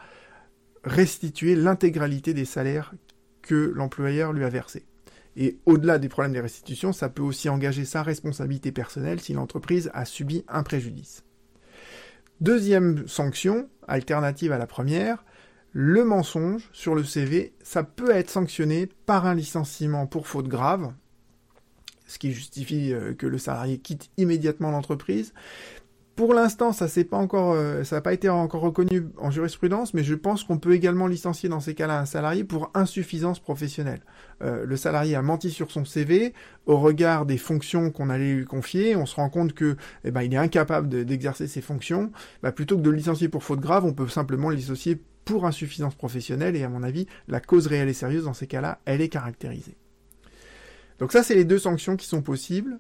restituer 0.84 1.56
l'intégralité 1.56 2.32
des 2.32 2.44
salaires 2.44 2.94
que 3.42 3.72
l'employeur 3.74 4.32
lui 4.32 4.44
a 4.44 4.48
versés. 4.48 4.86
Et 5.36 5.58
au-delà 5.66 5.98
des 5.98 6.08
problèmes 6.08 6.32
des 6.32 6.40
restitutions, 6.40 6.92
ça 6.92 7.08
peut 7.08 7.22
aussi 7.22 7.48
engager 7.48 7.84
sa 7.84 8.04
responsabilité 8.04 8.70
personnelle 8.70 9.20
si 9.20 9.32
l'entreprise 9.32 9.90
a 9.94 10.04
subi 10.04 10.44
un 10.46 10.62
préjudice. 10.62 11.24
Deuxième 12.40 13.08
sanction, 13.08 13.68
alternative 13.88 14.52
à 14.52 14.58
la 14.58 14.68
première, 14.68 15.24
le 15.74 16.04
mensonge 16.04 16.70
sur 16.72 16.94
le 16.94 17.02
CV, 17.02 17.52
ça 17.62 17.82
peut 17.82 18.10
être 18.10 18.30
sanctionné 18.30 18.88
par 19.06 19.26
un 19.26 19.34
licenciement 19.34 20.06
pour 20.06 20.28
faute 20.28 20.46
grave, 20.46 20.92
ce 22.06 22.20
qui 22.20 22.32
justifie 22.32 22.92
euh, 22.92 23.12
que 23.12 23.26
le 23.26 23.38
salarié 23.38 23.78
quitte 23.78 24.08
immédiatement 24.16 24.70
l'entreprise. 24.70 25.34
Pour 26.14 26.32
l'instant, 26.32 26.72
ça 26.72 26.86
n'a 26.86 27.04
pas 27.04 27.16
encore, 27.16 27.54
euh, 27.54 27.82
été 28.12 28.28
encore 28.28 28.60
reconnu 28.60 29.08
en 29.18 29.32
jurisprudence, 29.32 29.94
mais 29.94 30.04
je 30.04 30.14
pense 30.14 30.44
qu'on 30.44 30.58
peut 30.58 30.74
également 30.74 31.08
licencier 31.08 31.48
dans 31.48 31.58
ces 31.58 31.74
cas-là 31.74 31.98
un 31.98 32.06
salarié 32.06 32.44
pour 32.44 32.70
insuffisance 32.74 33.40
professionnelle. 33.40 34.00
Euh, 34.42 34.64
le 34.64 34.76
salarié 34.76 35.16
a 35.16 35.22
menti 35.22 35.50
sur 35.50 35.72
son 35.72 35.84
CV 35.84 36.34
au 36.66 36.78
regard 36.78 37.26
des 37.26 37.36
fonctions 37.36 37.90
qu'on 37.90 38.10
allait 38.10 38.32
lui 38.32 38.44
confier. 38.44 38.94
On 38.94 39.06
se 39.06 39.16
rend 39.16 39.28
compte 39.28 39.54
que, 39.54 39.76
eh 40.04 40.12
ben, 40.12 40.22
il 40.22 40.32
est 40.32 40.36
incapable 40.36 41.04
d'exercer 41.04 41.48
ses 41.48 41.60
fonctions. 41.60 42.12
Bah, 42.44 42.52
plutôt 42.52 42.76
que 42.76 42.82
de 42.82 42.90
licencier 42.90 43.28
pour 43.28 43.42
faute 43.42 43.60
grave, 43.60 43.84
on 43.84 43.92
peut 43.92 44.06
simplement 44.06 44.50
le 44.50 44.56
licencier 44.56 45.02
pour 45.24 45.46
insuffisance 45.46 45.94
professionnelle, 45.94 46.56
et 46.56 46.64
à 46.64 46.68
mon 46.68 46.82
avis, 46.82 47.06
la 47.28 47.40
cause 47.40 47.66
réelle 47.66 47.88
et 47.88 47.94
sérieuse 47.94 48.24
dans 48.24 48.34
ces 48.34 48.46
cas-là, 48.46 48.80
elle 48.84 49.00
est 49.00 49.08
caractérisée. 49.08 49.76
Donc 50.98 51.12
ça, 51.12 51.22
c'est 51.22 51.34
les 51.34 51.44
deux 51.44 51.58
sanctions 51.58 51.96
qui 51.96 52.06
sont 52.06 52.22
possibles. 52.22 52.78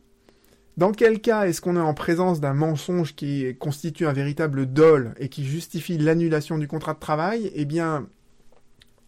Dans 0.76 0.92
quel 0.92 1.20
cas 1.20 1.46
est-ce 1.46 1.60
qu'on 1.60 1.76
est 1.76 1.80
en 1.80 1.94
présence 1.94 2.40
d'un 2.40 2.54
mensonge 2.54 3.14
qui 3.14 3.56
constitue 3.58 4.06
un 4.06 4.12
véritable 4.12 4.66
dol 4.66 5.14
et 5.18 5.28
qui 5.28 5.44
justifie 5.44 5.98
l'annulation 5.98 6.58
du 6.58 6.66
contrat 6.66 6.94
de 6.94 6.98
travail? 6.98 7.50
Eh 7.54 7.64
bien, 7.64 8.08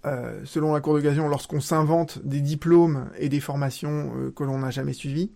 euh, 0.04 0.40
selon 0.44 0.72
la 0.72 0.80
Cour 0.80 0.94
d'occasion, 0.94 1.28
lorsqu'on 1.28 1.60
s'invente 1.60 2.24
des 2.24 2.40
diplômes 2.40 3.10
et 3.18 3.28
des 3.28 3.40
formations 3.40 4.12
euh, 4.16 4.30
que 4.30 4.44
l'on 4.44 4.58
n'a 4.58 4.70
jamais 4.70 4.92
suivies, 4.92 5.32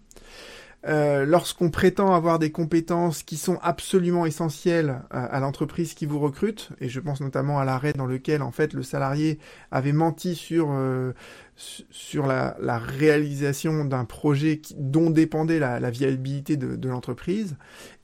euh, 0.87 1.27
lorsqu'on 1.27 1.71
prétend 1.71 2.15
avoir 2.15 2.39
des 2.39 2.51
compétences 2.51 3.23
qui 3.23 3.37
sont 3.37 3.59
absolument 3.63 4.25
essentielles 4.25 5.03
à, 5.11 5.39
l'entreprise 5.39 5.93
qui 5.93 6.07
vous 6.07 6.19
recrute, 6.19 6.71
et 6.81 6.89
je 6.89 7.01
pense 7.01 7.21
notamment 7.21 7.59
à 7.59 7.67
l'arrêt 7.67 7.93
dans 7.93 8.07
lequel 8.07 8.41
en 8.41 8.51
fait 8.51 8.73
le 8.73 8.83
salarié 8.83 9.39
avait 9.71 9.93
menti 9.93 10.35
sur 10.35 10.71
euh, 10.73 11.13
sur 11.57 12.27
la, 12.27 12.79
réalisation 12.79 13.85
d'un 13.85 14.07
projet 14.07 14.63
dont 14.79 15.11
dépendait 15.11 15.59
la, 15.59 15.91
viabilité 15.91 16.57
de, 16.57 16.89
l'entreprise, 16.89 17.57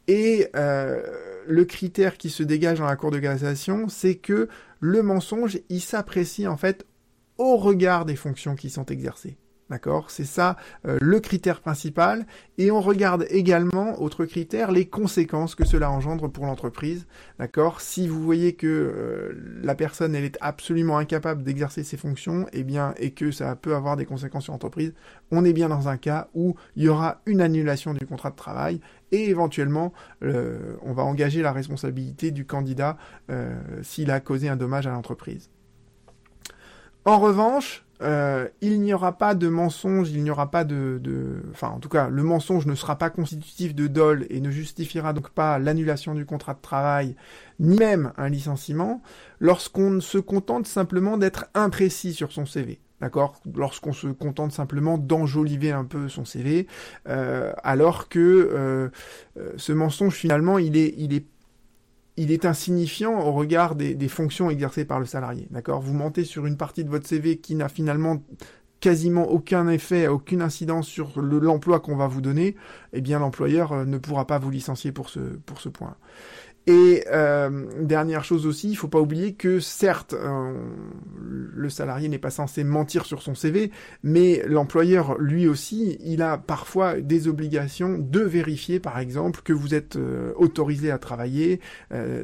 et 0.06 0.48
euh, 0.54 1.02
le 1.46 1.64
critère 1.64 2.18
qui 2.18 2.28
se 2.28 2.42
dégage 2.42 2.78
dans 2.78 2.86
la 2.86 2.96
cour 2.96 3.10
de 3.10 3.18
cassation, 3.18 3.88
c'est 3.88 4.16
que 4.16 4.48
le 4.80 5.02
mensonge, 5.02 5.58
il 5.70 5.80
s'apprécie 5.80 6.46
en 6.46 6.58
fait 6.58 6.84
au 7.38 7.56
regard 7.56 8.04
des 8.04 8.16
fonctions 8.16 8.54
qui 8.54 8.68
sont 8.68 8.84
exercées. 8.86 9.38
D'accord? 9.68 10.12
C'est 10.12 10.24
ça 10.24 10.56
euh, 10.86 10.96
le 11.00 11.18
critère 11.18 11.60
principal. 11.60 12.24
Et 12.56 12.70
on 12.70 12.80
regarde 12.80 13.26
également, 13.30 14.00
autre 14.00 14.24
critère, 14.24 14.70
les 14.70 14.86
conséquences 14.86 15.56
que 15.56 15.64
cela 15.64 15.90
engendre 15.90 16.30
pour 16.30 16.46
l'entreprise. 16.46 17.06
D'accord? 17.40 17.80
Si 17.80 18.06
vous 18.06 18.22
voyez 18.22 18.54
que 18.54 18.66
euh, 18.66 19.60
la 19.62 19.74
personne 19.74 20.14
elle 20.14 20.24
est 20.24 20.38
absolument 20.40 20.98
incapable 20.98 21.42
d'exercer 21.42 21.82
ses 21.82 21.96
fonctions, 21.96 22.46
et 22.52 22.60
eh 22.60 22.64
bien, 22.64 22.94
et 22.98 23.10
que 23.10 23.32
ça 23.32 23.56
peut 23.56 23.74
avoir 23.74 23.96
des 23.96 24.06
conséquences 24.06 24.44
sur 24.44 24.52
l'entreprise, 24.52 24.94
on 25.32 25.44
est 25.44 25.52
bien 25.52 25.68
dans 25.68 25.88
un 25.88 25.96
cas 25.96 26.28
où 26.34 26.54
il 26.76 26.84
y 26.84 26.88
aura 26.88 27.20
une 27.26 27.40
annulation 27.40 27.92
du 27.92 28.06
contrat 28.06 28.30
de 28.30 28.36
travail 28.36 28.80
et 29.10 29.28
éventuellement 29.28 29.92
euh, 30.22 30.76
on 30.82 30.92
va 30.92 31.02
engager 31.02 31.42
la 31.42 31.52
responsabilité 31.52 32.30
du 32.30 32.44
candidat 32.44 32.96
s'il 33.82 34.10
a 34.10 34.20
causé 34.20 34.48
un 34.48 34.56
dommage 34.56 34.86
à 34.86 34.90
l'entreprise. 34.90 35.50
En 37.04 37.18
revanche, 37.18 37.85
euh, 38.02 38.48
il 38.60 38.80
n'y 38.80 38.92
aura 38.92 39.16
pas 39.16 39.34
de 39.34 39.48
mensonge, 39.48 40.10
il 40.10 40.22
n'y 40.22 40.30
aura 40.30 40.50
pas 40.50 40.64
de, 40.64 41.42
Enfin, 41.50 41.68
en 41.68 41.78
tout 41.78 41.88
cas, 41.88 42.08
le 42.08 42.22
mensonge 42.22 42.66
ne 42.66 42.74
sera 42.74 42.96
pas 42.96 43.10
constitutif 43.10 43.74
de 43.74 43.86
dol 43.86 44.26
et 44.30 44.40
ne 44.40 44.50
justifiera 44.50 45.12
donc 45.12 45.30
pas 45.30 45.58
l'annulation 45.58 46.14
du 46.14 46.26
contrat 46.26 46.54
de 46.54 46.60
travail, 46.60 47.16
ni 47.60 47.76
même 47.76 48.12
un 48.16 48.28
licenciement, 48.28 49.02
lorsqu'on 49.40 50.00
se 50.00 50.18
contente 50.18 50.66
simplement 50.66 51.16
d'être 51.16 51.46
imprécis 51.54 52.12
sur 52.12 52.32
son 52.32 52.46
CV. 52.46 52.80
D'accord? 53.00 53.40
Lorsqu'on 53.54 53.92
se 53.92 54.06
contente 54.06 54.52
simplement 54.52 54.96
d'enjoliver 54.96 55.70
un 55.70 55.84
peu 55.84 56.08
son 56.08 56.24
CV, 56.24 56.66
euh, 57.08 57.52
alors 57.62 58.08
que 58.08 58.18
euh, 58.18 58.88
ce 59.58 59.72
mensonge 59.72 60.14
finalement 60.14 60.58
il 60.58 60.78
est, 60.78 60.94
il 60.96 61.12
est 61.12 61.26
il 62.16 62.32
est 62.32 62.44
insignifiant 62.44 63.20
au 63.20 63.32
regard 63.32 63.74
des, 63.74 64.08
fonctions 64.08 64.50
exercées 64.50 64.84
par 64.84 65.00
le 65.00 65.06
salarié. 65.06 65.48
D'accord? 65.50 65.80
Vous 65.80 65.94
mentez 65.94 66.24
sur 66.24 66.46
une 66.46 66.56
partie 66.56 66.84
de 66.84 66.90
votre 66.90 67.06
CV 67.06 67.38
qui 67.38 67.54
n'a 67.54 67.68
finalement 67.68 68.22
quasiment 68.80 69.30
aucun 69.30 69.68
effet, 69.68 70.06
aucune 70.06 70.42
incidence 70.42 70.86
sur 70.86 71.20
l'emploi 71.20 71.80
qu'on 71.80 71.96
va 71.96 72.06
vous 72.06 72.20
donner, 72.20 72.56
eh 72.92 73.00
bien 73.00 73.18
l'employeur 73.18 73.72
euh, 73.72 73.84
ne 73.84 73.98
pourra 73.98 74.26
pas 74.26 74.38
vous 74.38 74.50
licencier 74.50 74.92
pour 74.92 75.08
ce, 75.08 75.20
pour 75.20 75.60
ce 75.60 75.68
point. 75.68 75.96
Et 76.66 77.04
euh, 77.12 77.66
dernière 77.80 78.24
chose 78.24 78.44
aussi, 78.44 78.68
il 78.70 78.74
faut 78.74 78.88
pas 78.88 79.00
oublier 79.00 79.34
que 79.34 79.60
certes, 79.60 80.14
euh, 80.14 80.52
le 81.14 81.70
salarié 81.70 82.08
n'est 82.08 82.18
pas 82.18 82.30
censé 82.30 82.64
mentir 82.64 83.06
sur 83.06 83.22
son 83.22 83.36
CV, 83.36 83.70
mais 84.02 84.42
l'employeur 84.46 85.16
lui 85.18 85.46
aussi, 85.46 85.96
il 86.00 86.22
a 86.22 86.38
parfois 86.38 87.00
des 87.00 87.28
obligations 87.28 87.98
de 87.98 88.20
vérifier, 88.20 88.80
par 88.80 88.98
exemple, 88.98 89.42
que 89.44 89.52
vous 89.52 89.74
êtes 89.74 89.94
euh, 89.94 90.32
autorisé 90.36 90.90
à 90.90 90.98
travailler. 90.98 91.60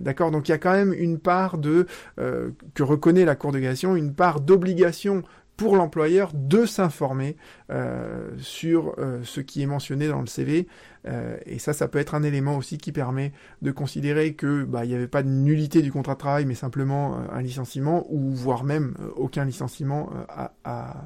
D'accord, 0.00 0.30
donc 0.30 0.48
il 0.48 0.52
y 0.52 0.54
a 0.54 0.58
quand 0.58 0.72
même 0.72 0.92
une 0.92 1.18
part 1.18 1.58
de 1.58 1.86
que 2.16 2.82
reconnaît 2.82 3.24
la 3.24 3.36
Cour 3.36 3.52
de 3.52 3.60
cassation, 3.60 3.96
une 3.96 4.14
part 4.14 4.40
d'obligation 4.40 5.22
pour 5.56 5.76
l'employeur 5.76 6.32
de 6.34 6.66
s'informer 6.66 7.36
euh, 7.70 8.30
sur 8.38 8.94
euh, 8.98 9.20
ce 9.22 9.40
qui 9.40 9.62
est 9.62 9.66
mentionné 9.66 10.08
dans 10.08 10.20
le 10.20 10.26
CV. 10.26 10.66
Euh, 11.06 11.36
et 11.46 11.58
ça, 11.58 11.72
ça 11.72 11.88
peut 11.88 11.98
être 11.98 12.14
un 12.14 12.22
élément 12.22 12.56
aussi 12.56 12.78
qui 12.78 12.92
permet 12.92 13.32
de 13.60 13.70
considérer 13.70 14.34
que 14.34 14.64
bah, 14.64 14.84
il 14.84 14.88
n'y 14.88 14.94
avait 14.94 15.08
pas 15.08 15.22
de 15.22 15.28
nullité 15.28 15.82
du 15.82 15.90
contrat 15.90 16.14
de 16.14 16.18
travail, 16.18 16.44
mais 16.44 16.54
simplement 16.54 17.18
un 17.30 17.42
licenciement, 17.42 18.06
ou 18.10 18.30
voire 18.30 18.64
même 18.64 18.94
aucun 19.16 19.44
licenciement 19.44 20.10
à, 20.28 21.04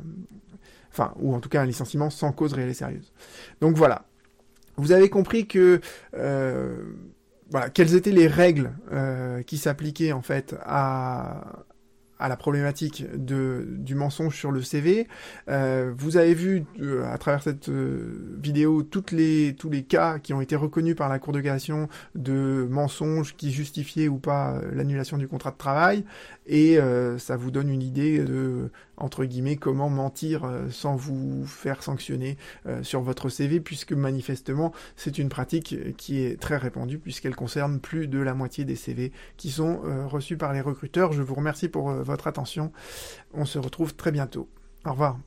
enfin, 0.90 1.12
ou 1.18 1.34
en 1.34 1.40
tout 1.40 1.48
cas 1.48 1.62
un 1.62 1.66
licenciement 1.66 2.10
sans 2.10 2.32
cause 2.32 2.52
réelle 2.52 2.70
et 2.70 2.74
sérieuse. 2.74 3.12
Donc 3.60 3.76
voilà. 3.76 4.04
Vous 4.76 4.92
avez 4.92 5.08
compris 5.08 5.46
que 5.46 5.80
voilà, 7.50 7.70
quelles 7.70 7.94
étaient 7.94 8.12
les 8.12 8.26
règles 8.26 8.72
qui 9.46 9.56
s'appliquaient 9.56 10.12
en 10.12 10.22
fait 10.22 10.54
à, 10.62 11.64
à 12.18 12.28
la 12.28 12.36
problématique 12.36 13.04
de, 13.14 13.66
du 13.68 13.94
mensonge 13.94 14.36
sur 14.36 14.50
le 14.50 14.62
CV. 14.62 15.06
Euh, 15.48 15.92
vous 15.96 16.16
avez 16.16 16.34
vu 16.34 16.64
euh, 16.80 17.10
à 17.12 17.18
travers 17.18 17.42
cette 17.42 17.68
euh, 17.68 18.36
vidéo 18.40 18.82
toutes 18.82 19.12
les, 19.12 19.54
tous 19.58 19.70
les 19.70 19.82
cas 19.82 20.18
qui 20.18 20.32
ont 20.32 20.40
été 20.40 20.56
reconnus 20.56 20.96
par 20.96 21.08
la 21.08 21.18
Cour 21.18 21.32
de 21.32 21.40
cassation 21.40 21.88
de 22.14 22.66
mensonges 22.70 23.36
qui 23.36 23.52
justifiaient 23.52 24.08
ou 24.08 24.18
pas 24.18 24.60
l'annulation 24.72 25.18
du 25.18 25.28
contrat 25.28 25.50
de 25.50 25.56
travail 25.56 26.04
et 26.46 26.78
ça 27.18 27.36
vous 27.36 27.50
donne 27.50 27.68
une 27.68 27.82
idée 27.82 28.18
de 28.20 28.70
entre 28.96 29.24
guillemets 29.24 29.56
comment 29.56 29.88
mentir 29.88 30.50
sans 30.70 30.96
vous 30.96 31.44
faire 31.46 31.82
sanctionner 31.82 32.36
sur 32.82 33.00
votre 33.00 33.28
CV 33.28 33.60
puisque 33.60 33.92
manifestement 33.92 34.72
c'est 34.96 35.18
une 35.18 35.28
pratique 35.28 35.96
qui 35.96 36.22
est 36.22 36.40
très 36.40 36.56
répandue 36.56 36.98
puisqu'elle 36.98 37.36
concerne 37.36 37.80
plus 37.80 38.08
de 38.08 38.18
la 38.18 38.34
moitié 38.34 38.64
des 38.64 38.76
CV 38.76 39.12
qui 39.36 39.50
sont 39.50 39.80
reçus 40.08 40.36
par 40.36 40.52
les 40.52 40.60
recruteurs. 40.60 41.12
Je 41.12 41.22
vous 41.22 41.34
remercie 41.34 41.68
pour 41.68 41.90
votre 41.90 42.26
attention. 42.26 42.72
On 43.34 43.44
se 43.44 43.58
retrouve 43.58 43.94
très 43.94 44.12
bientôt. 44.12 44.48
Au 44.84 44.92
revoir. 44.92 45.18